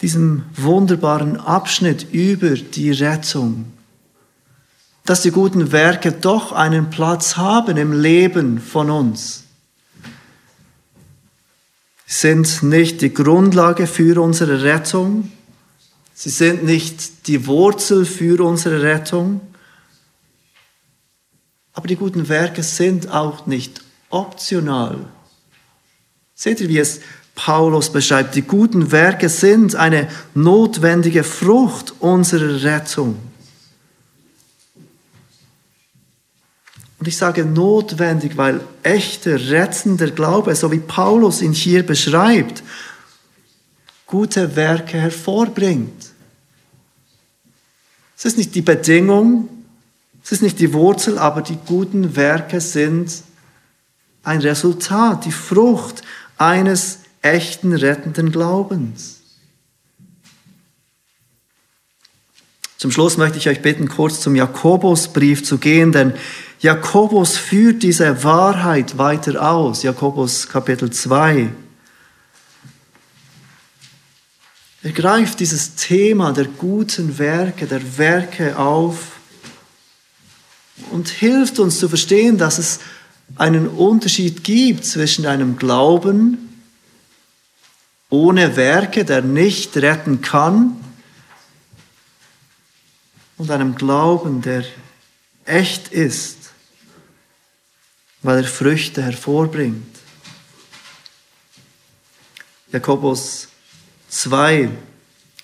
diesem 0.00 0.44
wunderbaren 0.56 1.38
Abschnitt 1.38 2.06
über 2.10 2.54
die 2.54 2.90
Rettung, 2.90 3.70
dass 5.04 5.20
die 5.20 5.30
guten 5.30 5.72
Werke 5.72 6.10
doch 6.10 6.52
einen 6.52 6.88
Platz 6.88 7.36
haben 7.36 7.76
im 7.76 7.92
Leben 7.92 8.58
von 8.58 8.90
uns. 8.90 9.44
Sie 12.06 12.32
sind 12.32 12.62
nicht 12.62 13.02
die 13.02 13.12
Grundlage 13.12 13.86
für 13.86 14.22
unsere 14.22 14.62
Rettung, 14.62 15.30
sie 16.14 16.30
sind 16.30 16.64
nicht 16.64 17.28
die 17.28 17.46
Wurzel 17.46 18.06
für 18.06 18.42
unsere 18.42 18.82
Rettung, 18.82 19.42
aber 21.74 21.88
die 21.88 21.96
guten 21.96 22.30
Werke 22.30 22.62
sind 22.62 23.10
auch 23.10 23.44
nicht 23.44 23.83
optional. 24.14 24.98
Seht 26.34 26.60
ihr, 26.60 26.68
wie 26.68 26.78
es 26.78 27.00
Paulus 27.34 27.90
beschreibt? 27.90 28.34
Die 28.34 28.42
guten 28.42 28.92
Werke 28.92 29.28
sind 29.28 29.74
eine 29.74 30.08
notwendige 30.34 31.24
Frucht 31.24 31.94
unserer 32.00 32.62
Rettung. 32.62 33.18
Und 36.98 37.08
ich 37.08 37.16
sage 37.16 37.44
notwendig, 37.44 38.36
weil 38.36 38.60
echter, 38.82 39.50
rettender 39.50 40.10
Glaube, 40.10 40.54
so 40.54 40.72
wie 40.72 40.78
Paulus 40.78 41.42
ihn 41.42 41.52
hier 41.52 41.84
beschreibt, 41.84 42.62
gute 44.06 44.56
Werke 44.56 44.98
hervorbringt. 44.98 46.12
Es 48.16 48.24
ist 48.24 48.38
nicht 48.38 48.54
die 48.54 48.62
Bedingung, 48.62 49.48
es 50.22 50.32
ist 50.32 50.42
nicht 50.42 50.60
die 50.60 50.72
Wurzel, 50.72 51.18
aber 51.18 51.42
die 51.42 51.58
guten 51.66 52.16
Werke 52.16 52.60
sind 52.60 53.12
ein 54.24 54.40
Resultat, 54.40 55.24
die 55.24 55.32
Frucht 55.32 56.02
eines 56.36 57.00
echten 57.22 57.74
rettenden 57.74 58.32
Glaubens. 58.32 59.20
Zum 62.76 62.90
Schluss 62.90 63.16
möchte 63.16 63.38
ich 63.38 63.48
euch 63.48 63.62
bitten, 63.62 63.88
kurz 63.88 64.20
zum 64.20 64.34
Jakobusbrief 64.36 65.42
zu 65.42 65.58
gehen, 65.58 65.92
denn 65.92 66.12
Jakobus 66.60 67.36
führt 67.36 67.82
diese 67.82 68.24
Wahrheit 68.24 68.98
weiter 68.98 69.50
aus. 69.50 69.82
Jakobus 69.82 70.48
Kapitel 70.48 70.90
2. 70.90 71.50
Er 74.82 74.92
greift 74.92 75.40
dieses 75.40 75.76
Thema 75.76 76.32
der 76.32 76.44
guten 76.44 77.18
Werke, 77.18 77.66
der 77.66 77.96
Werke 77.96 78.58
auf 78.58 79.12
und 80.90 81.08
hilft 81.08 81.58
uns 81.58 81.78
zu 81.78 81.88
verstehen, 81.88 82.36
dass 82.36 82.58
es 82.58 82.80
einen 83.36 83.68
Unterschied 83.68 84.44
gibt 84.44 84.84
zwischen 84.84 85.26
einem 85.26 85.56
Glauben 85.56 86.38
ohne 88.10 88.56
Werke, 88.56 89.04
der 89.04 89.22
nicht 89.22 89.76
retten 89.76 90.20
kann, 90.20 90.80
und 93.36 93.50
einem 93.50 93.74
Glauben, 93.74 94.42
der 94.42 94.64
echt 95.44 95.88
ist, 95.88 96.38
weil 98.22 98.38
er 98.38 98.44
Früchte 98.44 99.02
hervorbringt. 99.02 99.96
Jakobus 102.70 103.48
2, 104.08 104.70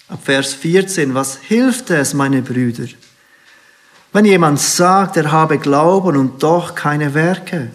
ab 0.08 0.20
Vers 0.24 0.54
14, 0.54 1.14
was 1.14 1.38
hilft 1.38 1.90
es, 1.90 2.14
meine 2.14 2.42
Brüder, 2.42 2.86
wenn 4.12 4.24
jemand 4.24 4.60
sagt, 4.60 5.16
er 5.16 5.30
habe 5.30 5.58
Glauben 5.58 6.16
und 6.16 6.42
doch 6.42 6.74
keine 6.74 7.14
Werke? 7.14 7.70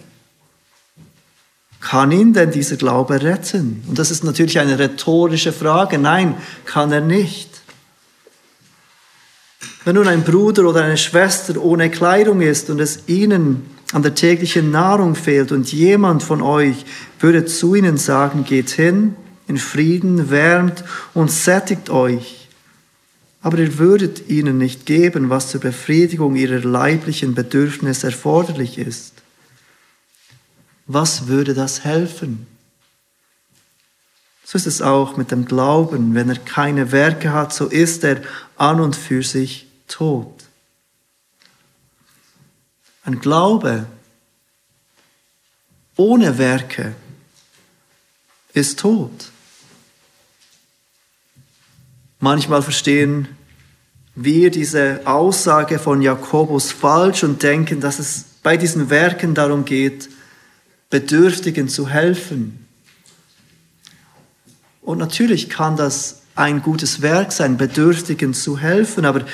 Kann 1.80 2.10
ihn 2.10 2.32
denn 2.32 2.50
dieser 2.50 2.76
Glaube 2.76 3.22
retten? 3.22 3.84
Und 3.86 3.98
das 3.98 4.10
ist 4.10 4.24
natürlich 4.24 4.58
eine 4.58 4.78
rhetorische 4.78 5.52
Frage. 5.52 5.98
Nein, 5.98 6.34
kann 6.64 6.90
er 6.90 7.00
nicht. 7.00 7.50
Wenn 9.84 9.94
nun 9.94 10.08
ein 10.08 10.24
Bruder 10.24 10.64
oder 10.64 10.82
eine 10.82 10.96
Schwester 10.96 11.62
ohne 11.62 11.90
Kleidung 11.90 12.40
ist 12.40 12.70
und 12.70 12.80
es 12.80 13.04
ihnen 13.06 13.70
an 13.92 14.02
der 14.02 14.16
täglichen 14.16 14.72
Nahrung 14.72 15.14
fehlt 15.14 15.52
und 15.52 15.72
jemand 15.72 16.24
von 16.24 16.42
euch 16.42 16.84
würde 17.20 17.44
zu 17.44 17.76
ihnen 17.76 17.96
sagen, 17.96 18.44
geht 18.44 18.70
hin, 18.70 19.14
in 19.46 19.58
Frieden, 19.58 20.28
wärmt 20.28 20.82
und 21.14 21.30
sättigt 21.30 21.88
euch, 21.88 22.45
aber 23.46 23.58
ihr 23.58 23.78
würdet 23.78 24.28
ihnen 24.28 24.58
nicht 24.58 24.86
geben, 24.86 25.30
was 25.30 25.52
zur 25.52 25.60
Befriedigung 25.60 26.34
ihrer 26.34 26.58
leiblichen 26.58 27.36
Bedürfnisse 27.36 28.08
erforderlich 28.08 28.76
ist. 28.76 29.12
Was 30.88 31.28
würde 31.28 31.54
das 31.54 31.84
helfen? 31.84 32.48
So 34.42 34.58
ist 34.58 34.66
es 34.66 34.82
auch 34.82 35.16
mit 35.16 35.30
dem 35.30 35.44
Glauben. 35.44 36.16
Wenn 36.16 36.28
er 36.28 36.38
keine 36.38 36.90
Werke 36.90 37.32
hat, 37.32 37.52
so 37.52 37.66
ist 37.66 38.02
er 38.02 38.20
an 38.56 38.80
und 38.80 38.96
für 38.96 39.22
sich 39.22 39.68
tot. 39.86 40.42
Ein 43.04 43.20
Glaube 43.20 43.86
ohne 45.94 46.36
Werke 46.36 46.96
ist 48.54 48.80
tot. 48.80 49.30
Manchmal 52.18 52.62
verstehen 52.62 53.35
wir 54.16 54.50
diese 54.50 55.02
Aussage 55.04 55.78
von 55.78 56.00
Jakobus 56.00 56.72
falsch 56.72 57.22
und 57.22 57.42
denken, 57.42 57.80
dass 57.80 57.98
es 57.98 58.24
bei 58.42 58.56
diesen 58.56 58.88
Werken 58.90 59.34
darum 59.34 59.64
geht, 59.64 60.08
Bedürftigen 60.88 61.68
zu 61.68 61.88
helfen. 61.88 62.66
Und 64.80 64.98
natürlich 64.98 65.50
kann 65.50 65.76
das 65.76 66.22
ein 66.34 66.62
gutes 66.62 67.02
Werk 67.02 67.32
sein, 67.32 67.56
Bedürftigen 67.58 68.32
zu 68.32 68.58
helfen, 68.58 69.04
aber 69.04 69.24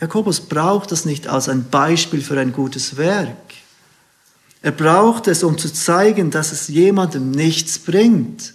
Jakobus 0.00 0.40
braucht 0.40 0.90
das 0.90 1.04
nicht 1.04 1.28
als 1.28 1.48
ein 1.48 1.68
Beispiel 1.68 2.22
für 2.22 2.40
ein 2.40 2.52
gutes 2.52 2.96
Werk. 2.96 3.36
Er 4.62 4.72
braucht 4.72 5.28
es, 5.28 5.42
um 5.42 5.58
zu 5.58 5.72
zeigen, 5.72 6.30
dass 6.30 6.52
es 6.52 6.68
jemandem 6.68 7.30
nichts 7.30 7.78
bringt, 7.78 8.54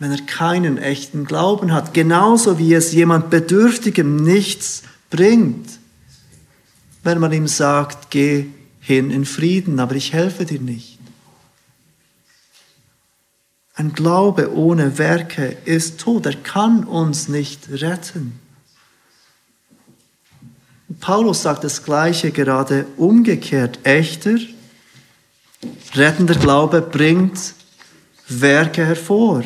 wenn 0.00 0.10
er 0.10 0.22
keinen 0.22 0.78
echten 0.78 1.26
Glauben 1.26 1.72
hat. 1.72 1.94
Genauso 1.94 2.58
wie 2.58 2.72
es 2.74 2.92
jemand 2.92 3.30
Bedürftigem 3.30 4.16
nichts 4.16 4.82
bringt, 5.10 5.68
wenn 7.04 7.20
man 7.20 7.32
ihm 7.32 7.46
sagt, 7.46 8.10
geh 8.10 8.46
hin 8.80 9.10
in 9.10 9.26
Frieden, 9.26 9.78
aber 9.78 9.94
ich 9.94 10.14
helfe 10.14 10.46
dir 10.46 10.60
nicht. 10.60 10.98
Ein 13.74 13.92
Glaube 13.92 14.54
ohne 14.54 14.98
Werke 14.98 15.56
ist 15.66 16.00
tot, 16.00 16.26
er 16.26 16.36
kann 16.36 16.84
uns 16.84 17.28
nicht 17.28 17.68
retten. 17.70 18.38
Paulus 21.00 21.42
sagt 21.42 21.62
das 21.62 21.84
Gleiche 21.84 22.30
gerade 22.30 22.86
umgekehrt. 22.96 23.78
Echter, 23.84 24.36
rettender 25.94 26.34
Glaube 26.34 26.80
bringt 26.80 27.54
Werke 28.28 28.84
hervor. 28.84 29.44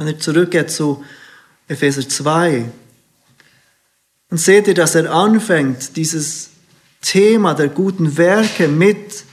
Wenn 0.00 0.08
ihr 0.08 0.18
zurückgeht 0.18 0.70
zu 0.70 1.04
Epheser 1.68 2.08
2, 2.08 2.64
dann 4.30 4.38
seht 4.38 4.66
ihr, 4.66 4.72
dass 4.72 4.94
er 4.94 5.12
anfängt, 5.12 5.94
dieses 5.94 6.48
Thema 7.02 7.52
der 7.52 7.68
guten 7.68 8.16
Werke 8.16 8.66
mit 8.66 9.24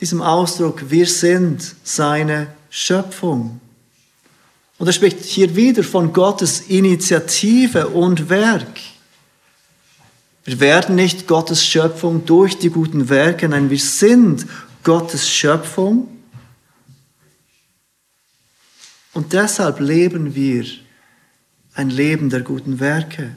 diesem 0.00 0.22
Ausdruck, 0.22 0.90
wir 0.90 1.06
sind 1.06 1.76
seine 1.84 2.48
Schöpfung. 2.68 3.60
Und 4.78 4.88
er 4.88 4.92
spricht 4.92 5.20
hier 5.20 5.54
wieder 5.54 5.84
von 5.84 6.12
Gottes 6.12 6.62
Initiative 6.62 7.90
und 7.90 8.28
Werk. 8.28 8.80
Wir 10.44 10.58
werden 10.58 10.96
nicht 10.96 11.28
Gottes 11.28 11.64
Schöpfung 11.64 12.26
durch 12.26 12.58
die 12.58 12.70
guten 12.70 13.08
Werke, 13.08 13.48
nein, 13.48 13.70
wir 13.70 13.78
sind 13.78 14.46
Gottes 14.82 15.30
Schöpfung. 15.30 16.08
Und 19.14 19.32
deshalb 19.32 19.80
leben 19.80 20.34
wir 20.34 20.64
ein 21.74 21.90
Leben 21.90 22.30
der 22.30 22.40
guten 22.40 22.80
Werke. 22.80 23.36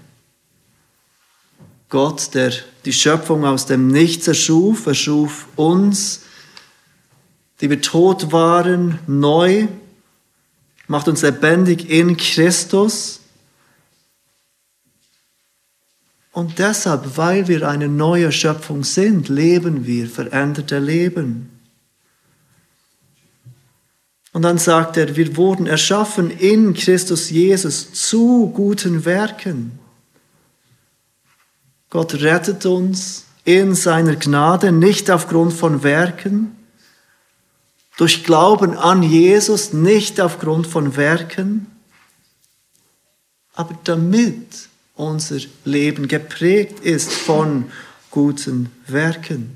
Gott, 1.89 2.34
der 2.34 2.53
die 2.86 2.93
Schöpfung 2.93 3.45
aus 3.45 3.65
dem 3.65 3.88
Nichts 3.88 4.28
erschuf, 4.28 4.86
erschuf 4.86 5.47
uns, 5.55 6.21
die 7.61 7.69
wir 7.69 7.82
tot 7.82 8.32
waren, 8.32 8.99
neu 9.07 9.67
macht 10.88 11.07
uns 11.07 11.21
lebendig 11.21 11.89
in 11.89 12.17
Christus. 12.17 13.21
Und 16.32 16.59
deshalb, 16.59 17.17
weil 17.17 17.47
wir 17.47 17.67
eine 17.67 17.88
neue 17.88 18.32
Schöpfung 18.32 18.84
sind, 18.84 19.30
leben 19.30 19.86
wir 19.86 20.09
veränderte 20.09 20.80
Leben. 20.80 21.54
Und 24.36 24.41
dann 24.41 24.57
sagt 24.57 24.97
er, 24.97 25.15
wir 25.15 25.38
wurden 25.38 25.65
erschaffen 25.65 26.29
in 26.29 26.73
Christus 26.73 27.29
Jesus 27.29 27.93
zu 27.93 28.51
guten 28.53 29.05
Werken. 29.05 29.79
Gott 31.89 32.15
rettet 32.15 32.65
uns 32.65 33.27
in 33.45 33.75
seiner 33.75 34.17
Gnade, 34.17 34.73
nicht 34.73 35.09
aufgrund 35.09 35.53
von 35.53 35.83
Werken, 35.83 36.53
durch 37.95 38.25
Glauben 38.25 38.75
an 38.75 39.03
Jesus, 39.03 39.71
nicht 39.71 40.19
aufgrund 40.19 40.67
von 40.67 40.97
Werken, 40.97 41.67
aber 43.53 43.79
damit 43.86 44.67
unser 44.95 45.38
Leben 45.63 46.09
geprägt 46.09 46.81
ist 46.81 47.13
von 47.13 47.71
guten 48.11 48.69
Werken. 48.86 49.55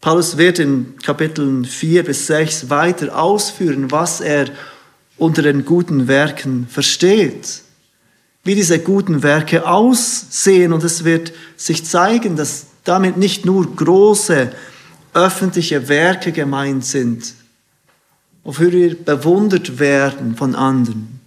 Paulus 0.00 0.38
wird 0.38 0.58
in 0.58 0.96
Kapiteln 1.02 1.64
4 1.64 2.04
bis 2.04 2.26
6 2.26 2.70
weiter 2.70 3.18
ausführen, 3.18 3.90
was 3.90 4.20
er 4.20 4.48
unter 5.18 5.42
den 5.42 5.66
guten 5.66 6.08
Werken 6.08 6.66
versteht, 6.66 7.62
wie 8.42 8.54
diese 8.54 8.78
guten 8.78 9.22
Werke 9.22 9.68
aussehen 9.68 10.72
und 10.72 10.82
es 10.82 11.04
wird 11.04 11.32
sich 11.56 11.84
zeigen, 11.84 12.36
dass 12.36 12.66
damit 12.84 13.18
nicht 13.18 13.44
nur 13.44 13.76
große 13.76 14.52
öffentliche 15.12 15.88
Werke 15.88 16.32
gemeint 16.32 16.86
sind, 16.86 17.34
wofür 18.42 18.72
wir 18.72 18.96
bewundert 18.96 19.78
werden 19.78 20.34
von 20.36 20.54
anderen. 20.54 21.20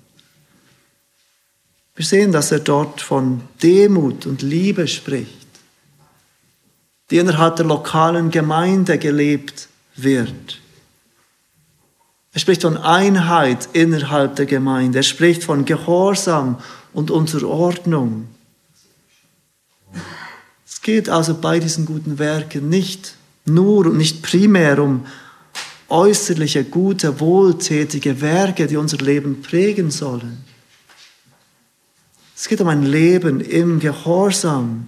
Wir 1.95 2.05
sehen, 2.05 2.31
dass 2.31 2.51
er 2.51 2.59
dort 2.59 3.01
von 3.01 3.41
Demut 3.61 4.25
und 4.25 4.41
Liebe 4.41 4.87
spricht, 4.87 5.42
die 7.09 7.17
innerhalb 7.17 7.55
der 7.57 7.65
lokalen 7.65 8.31
Gemeinde 8.31 8.97
gelebt 8.97 9.67
wird. 9.95 10.59
Er 12.33 12.39
spricht 12.39 12.63
von 12.63 12.77
Einheit 12.77 13.69
innerhalb 13.73 14.35
der 14.35 14.47
Gemeinde. 14.47 14.99
Er 14.99 15.03
spricht 15.03 15.43
von 15.43 15.65
Gehorsam 15.65 16.59
und 16.91 17.11
Unterordnung. 17.11 18.27
Es 20.65 20.81
geht 20.81 21.09
also 21.09 21.35
bei 21.35 21.59
diesen 21.59 21.85
guten 21.85 22.17
Werken 22.17 22.69
nicht 22.69 23.15
nur 23.45 23.85
und 23.85 23.97
nicht 23.97 24.23
primär 24.23 24.81
um 24.81 25.05
äußerliche, 25.89 26.63
gute, 26.63 27.19
wohltätige 27.19 28.19
Werke, 28.19 28.65
die 28.65 28.77
unser 28.77 28.97
Leben 28.97 29.43
prägen 29.43 29.91
sollen. 29.91 30.43
Es 32.35 32.47
geht 32.47 32.61
um 32.61 32.67
ein 32.67 32.83
Leben 32.83 33.41
im 33.41 33.79
Gehorsam 33.79 34.87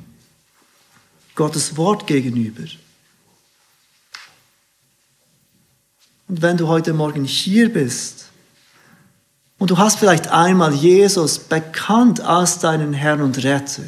Gottes 1.36 1.78
Wort 1.78 2.08
gegenüber. 2.08 2.64
Und 6.28 6.42
wenn 6.42 6.58
du 6.58 6.68
heute 6.68 6.94
Morgen 6.94 7.26
hier 7.26 7.72
bist 7.72 8.30
und 9.60 9.70
du 9.70 9.78
hast 9.78 10.00
vielleicht 10.00 10.30
einmal 10.30 10.74
Jesus 10.74 11.38
bekannt 11.38 12.20
als 12.22 12.60
deinen 12.60 12.94
Herrn 12.94 13.22
und 13.22 13.44
Retter, 13.44 13.84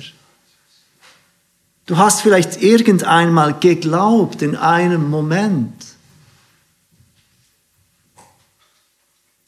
du 1.87 1.97
hast 1.97 2.21
vielleicht 2.21 2.61
irgendeinmal 2.61 3.57
geglaubt 3.59 4.41
in 4.41 4.55
einem 4.55 5.09
Moment, 5.09 5.73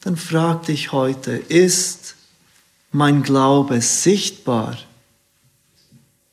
dann 0.00 0.16
frag 0.16 0.64
dich 0.64 0.92
heute, 0.92 1.32
ist 1.32 2.16
mein 2.90 3.22
Glaube 3.22 3.80
sichtbar 3.82 4.78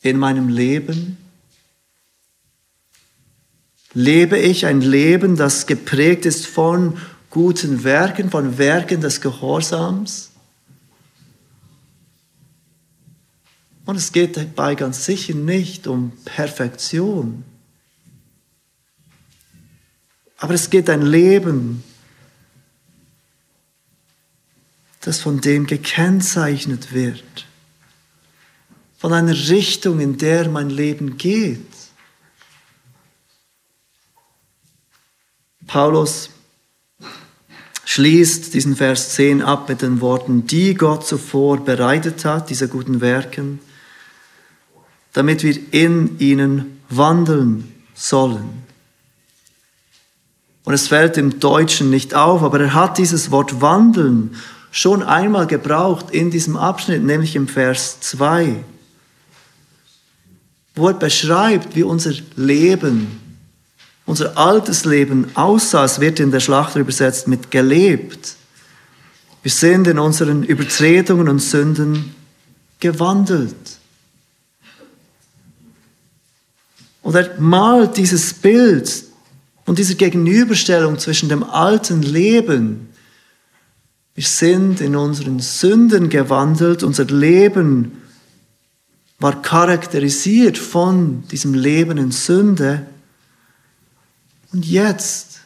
in 0.01 0.17
meinem 0.17 0.49
Leben? 0.49 1.17
Lebe 3.93 4.37
ich 4.37 4.65
ein 4.65 4.81
Leben, 4.81 5.35
das 5.35 5.65
geprägt 5.65 6.25
ist 6.25 6.45
von 6.45 6.97
guten 7.29 7.83
Werken, 7.83 8.29
von 8.29 8.57
Werken 8.57 9.01
des 9.01 9.21
Gehorsams? 9.21 10.31
Und 13.85 13.95
es 13.95 14.11
geht 14.11 14.35
dabei 14.35 14.75
ganz 14.75 15.05
sicher 15.05 15.33
nicht 15.33 15.87
um 15.87 16.11
Perfektion. 16.25 17.45
Aber 20.37 20.53
es 20.53 20.69
geht 20.69 20.89
ein 20.89 21.03
Leben, 21.03 21.83
das 25.01 25.21
von 25.21 25.39
dem 25.39 25.65
gekennzeichnet 25.65 26.91
wird, 26.91 27.47
von 28.97 29.13
einer 29.13 29.33
Richtung, 29.33 30.01
in 30.01 30.17
der 30.17 30.49
mein 30.49 30.69
Leben 30.69 31.17
geht. 31.17 31.61
Paulus 35.77 36.31
schließt 37.85 38.55
diesen 38.55 38.75
Vers 38.75 39.13
10 39.13 39.43
ab 39.43 39.69
mit 39.69 39.83
den 39.83 40.01
Worten, 40.01 40.47
die 40.47 40.73
Gott 40.73 41.05
zuvor 41.05 41.63
bereitet 41.63 42.25
hat, 42.25 42.49
diese 42.49 42.67
guten 42.67 42.99
Werken, 42.99 43.59
damit 45.13 45.43
wir 45.43 45.55
in 45.71 46.17
ihnen 46.17 46.79
wandeln 46.89 47.71
sollen. 47.93 48.63
Und 50.63 50.73
es 50.73 50.87
fällt 50.87 51.15
im 51.15 51.39
Deutschen 51.39 51.91
nicht 51.91 52.15
auf, 52.15 52.41
aber 52.41 52.59
er 52.59 52.73
hat 52.73 52.97
dieses 52.97 53.29
Wort 53.29 53.61
wandeln 53.61 54.35
schon 54.71 55.03
einmal 55.03 55.45
gebraucht 55.45 56.09
in 56.09 56.31
diesem 56.31 56.57
Abschnitt, 56.57 57.03
nämlich 57.03 57.35
im 57.35 57.47
Vers 57.47 57.99
2, 57.99 58.63
wo 60.73 60.87
er 60.87 60.95
beschreibt, 60.95 61.75
wie 61.75 61.83
unser 61.83 62.13
Leben, 62.35 63.26
unser 64.07 64.35
altes 64.35 64.85
Leben 64.85 65.29
aussah. 65.35 65.85
Es 65.85 65.99
wird 65.99 66.19
in 66.19 66.31
der 66.31 66.39
Schlachter 66.39 66.79
übersetzt 66.79 67.27
mit 67.27 67.51
gelebt. 67.51 68.35
Wir 69.43 69.51
sind 69.51 69.85
in 69.85 69.99
unseren 69.99 70.43
Übertretungen 70.43 71.29
und 71.29 71.39
Sünden 71.39 72.15
gewandelt. 72.79 73.55
Und 77.03 77.15
er 77.15 77.39
malt 77.39 77.97
dieses 77.97 78.33
Bild 78.33 79.03
und 79.65 79.77
diese 79.77 79.95
Gegenüberstellung 79.95 80.97
zwischen 80.97 81.29
dem 81.29 81.43
alten 81.43 82.01
Leben 82.01 82.87
wir 84.17 84.23
sind 84.23 84.81
in 84.81 84.95
unseren 84.95 85.39
Sünden 85.39 86.09
gewandelt. 86.09 86.81
Unser 86.81 87.05
Leben 87.05 88.01
war 89.19 89.43
charakterisiert 89.43 90.57
von 90.57 91.23
diesem 91.27 91.53
Leben 91.53 91.99
in 91.99 92.09
Sünde. 92.09 92.87
Und 94.51 94.65
jetzt, 94.65 95.41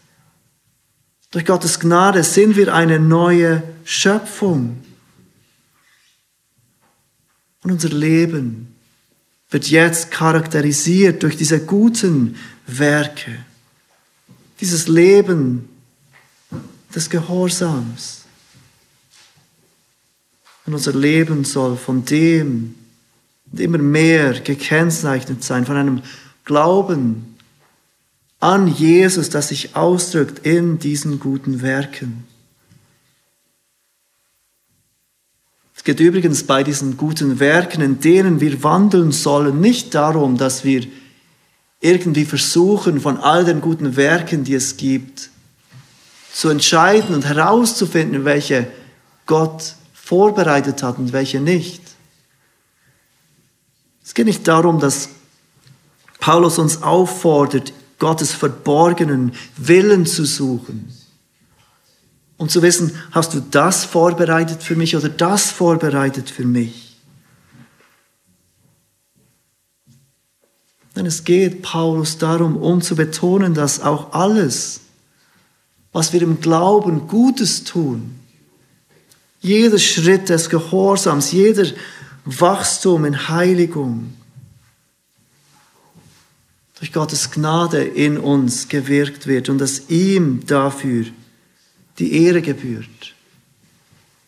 durch 1.31 1.45
Gottes 1.45 1.79
Gnade, 1.79 2.23
sind 2.23 2.55
wir 2.55 2.73
eine 2.73 2.99
neue 2.99 3.63
Schöpfung. 3.83 4.83
Und 7.63 7.71
unser 7.71 7.89
Leben 7.89 8.75
wird 9.49 9.69
jetzt 9.69 10.11
charakterisiert 10.11 11.23
durch 11.23 11.37
diese 11.37 11.63
guten 11.65 12.37
Werke. 12.67 13.37
Dieses 14.59 14.87
Leben 14.87 15.67
des 16.93 17.09
Gehorsams. 17.09 18.25
Und 20.65 20.73
unser 20.73 20.93
Leben 20.93 21.43
soll 21.43 21.75
von 21.75 22.05
dem 22.05 22.75
immer 23.53 23.79
mehr 23.79 24.39
gekennzeichnet 24.39 25.43
sein, 25.43 25.65
von 25.65 25.75
einem 25.75 26.01
Glauben 26.45 27.30
an 28.41 28.67
Jesus, 28.67 29.29
das 29.29 29.49
sich 29.49 29.75
ausdrückt 29.75 30.45
in 30.45 30.79
diesen 30.79 31.19
guten 31.19 31.61
Werken. 31.61 32.25
Es 35.75 35.83
geht 35.83 35.99
übrigens 35.99 36.43
bei 36.43 36.63
diesen 36.63 36.97
guten 36.97 37.39
Werken, 37.39 37.81
in 37.81 37.99
denen 37.99 38.41
wir 38.41 38.61
wandeln 38.63 39.11
sollen, 39.11 39.61
nicht 39.61 39.95
darum, 39.95 40.37
dass 40.37 40.63
wir 40.63 40.85
irgendwie 41.79 42.25
versuchen, 42.25 42.99
von 42.99 43.17
all 43.17 43.45
den 43.45 43.61
guten 43.61 43.95
Werken, 43.95 44.43
die 44.43 44.53
es 44.53 44.77
gibt, 44.77 45.29
zu 46.33 46.49
entscheiden 46.49 47.15
und 47.15 47.25
herauszufinden, 47.25 48.25
welche 48.25 48.67
Gott 49.25 49.75
vorbereitet 49.93 50.83
hat 50.83 50.97
und 50.97 51.13
welche 51.13 51.39
nicht. 51.39 51.81
Es 54.03 54.13
geht 54.13 54.25
nicht 54.25 54.47
darum, 54.47 54.79
dass 54.79 55.09
Paulus 56.19 56.59
uns 56.59 56.83
auffordert, 56.83 57.73
Gottes 58.01 58.33
verborgenen 58.33 59.31
Willen 59.57 60.07
zu 60.07 60.25
suchen 60.25 60.91
und 62.37 62.49
zu 62.49 62.63
wissen, 62.63 62.91
hast 63.11 63.35
du 63.35 63.41
das 63.51 63.85
vorbereitet 63.85 64.63
für 64.63 64.75
mich 64.75 64.95
oder 64.95 65.07
das 65.07 65.51
vorbereitet 65.51 66.27
für 66.27 66.43
mich. 66.43 66.97
Denn 70.95 71.05
es 71.05 71.23
geht 71.25 71.61
Paulus 71.61 72.17
darum, 72.17 72.57
um 72.57 72.81
zu 72.81 72.95
betonen, 72.95 73.53
dass 73.53 73.81
auch 73.81 74.13
alles, 74.13 74.79
was 75.91 76.11
wir 76.11 76.23
im 76.23 76.41
Glauben 76.41 77.07
Gutes 77.07 77.63
tun, 77.65 78.19
jeder 79.41 79.77
Schritt 79.77 80.29
des 80.29 80.49
Gehorsams, 80.49 81.31
jeder 81.31 81.67
Wachstum 82.25 83.05
in 83.05 83.29
Heiligung 83.29 84.15
durch 86.81 86.93
Gottes 86.93 87.29
Gnade 87.29 87.83
in 87.83 88.17
uns 88.17 88.67
gewirkt 88.67 89.27
wird 89.27 89.49
und 89.49 89.59
dass 89.59 89.91
ihm 89.91 90.43
dafür 90.47 91.05
die 91.99 92.23
Ehre 92.25 92.41
gebührt. 92.41 93.13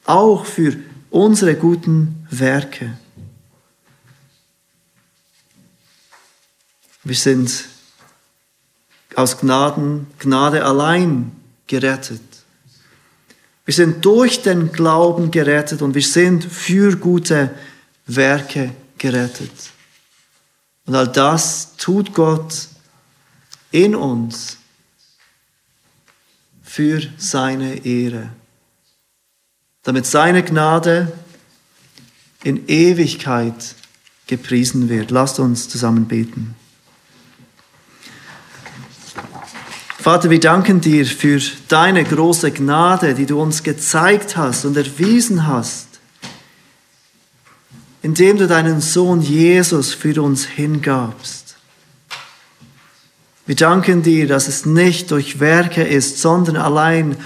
Auch 0.06 0.46
für 0.46 0.76
unsere 1.10 1.56
guten 1.56 2.28
Werke. 2.30 2.96
Wir 7.04 7.16
sind 7.16 7.66
aus 9.16 9.40
Gnaden, 9.40 10.06
Gnade 10.20 10.64
allein 10.64 11.32
gerettet. 11.66 12.22
Wir 13.66 13.74
sind 13.74 14.06
durch 14.06 14.44
den 14.44 14.72
Glauben 14.72 15.32
gerettet 15.32 15.82
und 15.82 15.96
wir 15.96 16.04
sind 16.04 16.44
für 16.44 16.98
gute 16.98 17.50
Werke 18.06 18.76
gerettet. 19.00 19.73
Und 20.86 20.96
all 20.96 21.08
das 21.08 21.76
tut 21.78 22.14
Gott 22.14 22.68
in 23.72 23.96
uns 23.96 24.58
für 26.64 27.02
seine 27.18 27.86
Ehre, 27.86 28.30
damit 29.84 30.06
seine 30.06 30.44
Gnade 30.44 31.12
in 32.44 32.68
Ewigkeit 32.68 33.76
gepriesen 34.28 34.90
wird. 34.90 35.12
Lasst 35.12 35.40
uns 35.40 35.70
zusammen 35.70 36.08
beten. 36.08 36.56
Vater, 40.04 40.30
wir 40.30 40.40
danken 40.42 40.82
dir 40.82 41.06
für 41.06 41.40
deine 41.70 42.04
große 42.04 42.52
Gnade, 42.52 43.14
die 43.14 43.26
du 43.26 43.42
uns 43.42 43.64
gezeigt 43.64 44.36
hast 44.36 44.66
und 44.66 44.76
erwiesen 44.76 45.48
hast, 45.48 45.93
indem 48.04 48.38
du 48.38 48.48
deinen 48.48 48.82
Sohn 48.82 49.22
Jesus 49.22 49.94
für 49.94 50.22
uns 50.22 50.46
hingabst. 50.46 51.56
Wir 53.48 53.56
danken 53.56 54.04
dir, 54.04 54.28
dass 54.28 54.48
es 54.48 54.66
nicht 54.66 55.10
durch 55.10 55.40
Werke 55.40 55.84
ist, 55.84 56.22
sondern 56.22 56.56
allein 56.56 57.18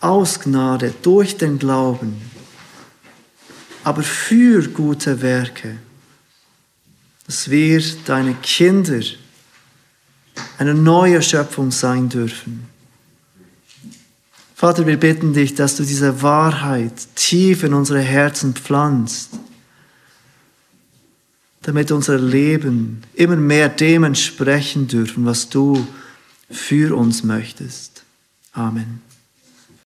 aus 0.00 0.38
Gnade, 0.38 0.94
durch 1.02 1.36
den 1.36 1.58
Glauben, 1.58 2.22
aber 3.82 4.02
für 4.02 4.62
gute 4.68 5.20
Werke. 5.22 5.78
dass 7.28 7.50
wir 7.50 7.82
deine 8.06 8.32
Kinder 8.34 9.00
eine 10.56 10.72
neue 10.72 11.20
Schöpfung 11.20 11.70
sein 11.70 12.08
dürfen. 12.08 12.67
Vater, 14.58 14.88
wir 14.88 14.98
bitten 14.98 15.34
dich, 15.34 15.54
dass 15.54 15.76
du 15.76 15.84
diese 15.84 16.20
Wahrheit 16.20 17.14
tief 17.14 17.62
in 17.62 17.74
unsere 17.74 18.00
Herzen 18.00 18.54
pflanzt, 18.54 19.38
damit 21.62 21.92
unser 21.92 22.18
Leben 22.18 23.02
immer 23.14 23.36
mehr 23.36 23.68
dem 23.68 24.02
entsprechen 24.02 24.88
dürfen, 24.88 25.24
was 25.26 25.48
du 25.48 25.86
für 26.50 26.96
uns 26.96 27.22
möchtest. 27.22 28.02
Amen. 28.50 29.00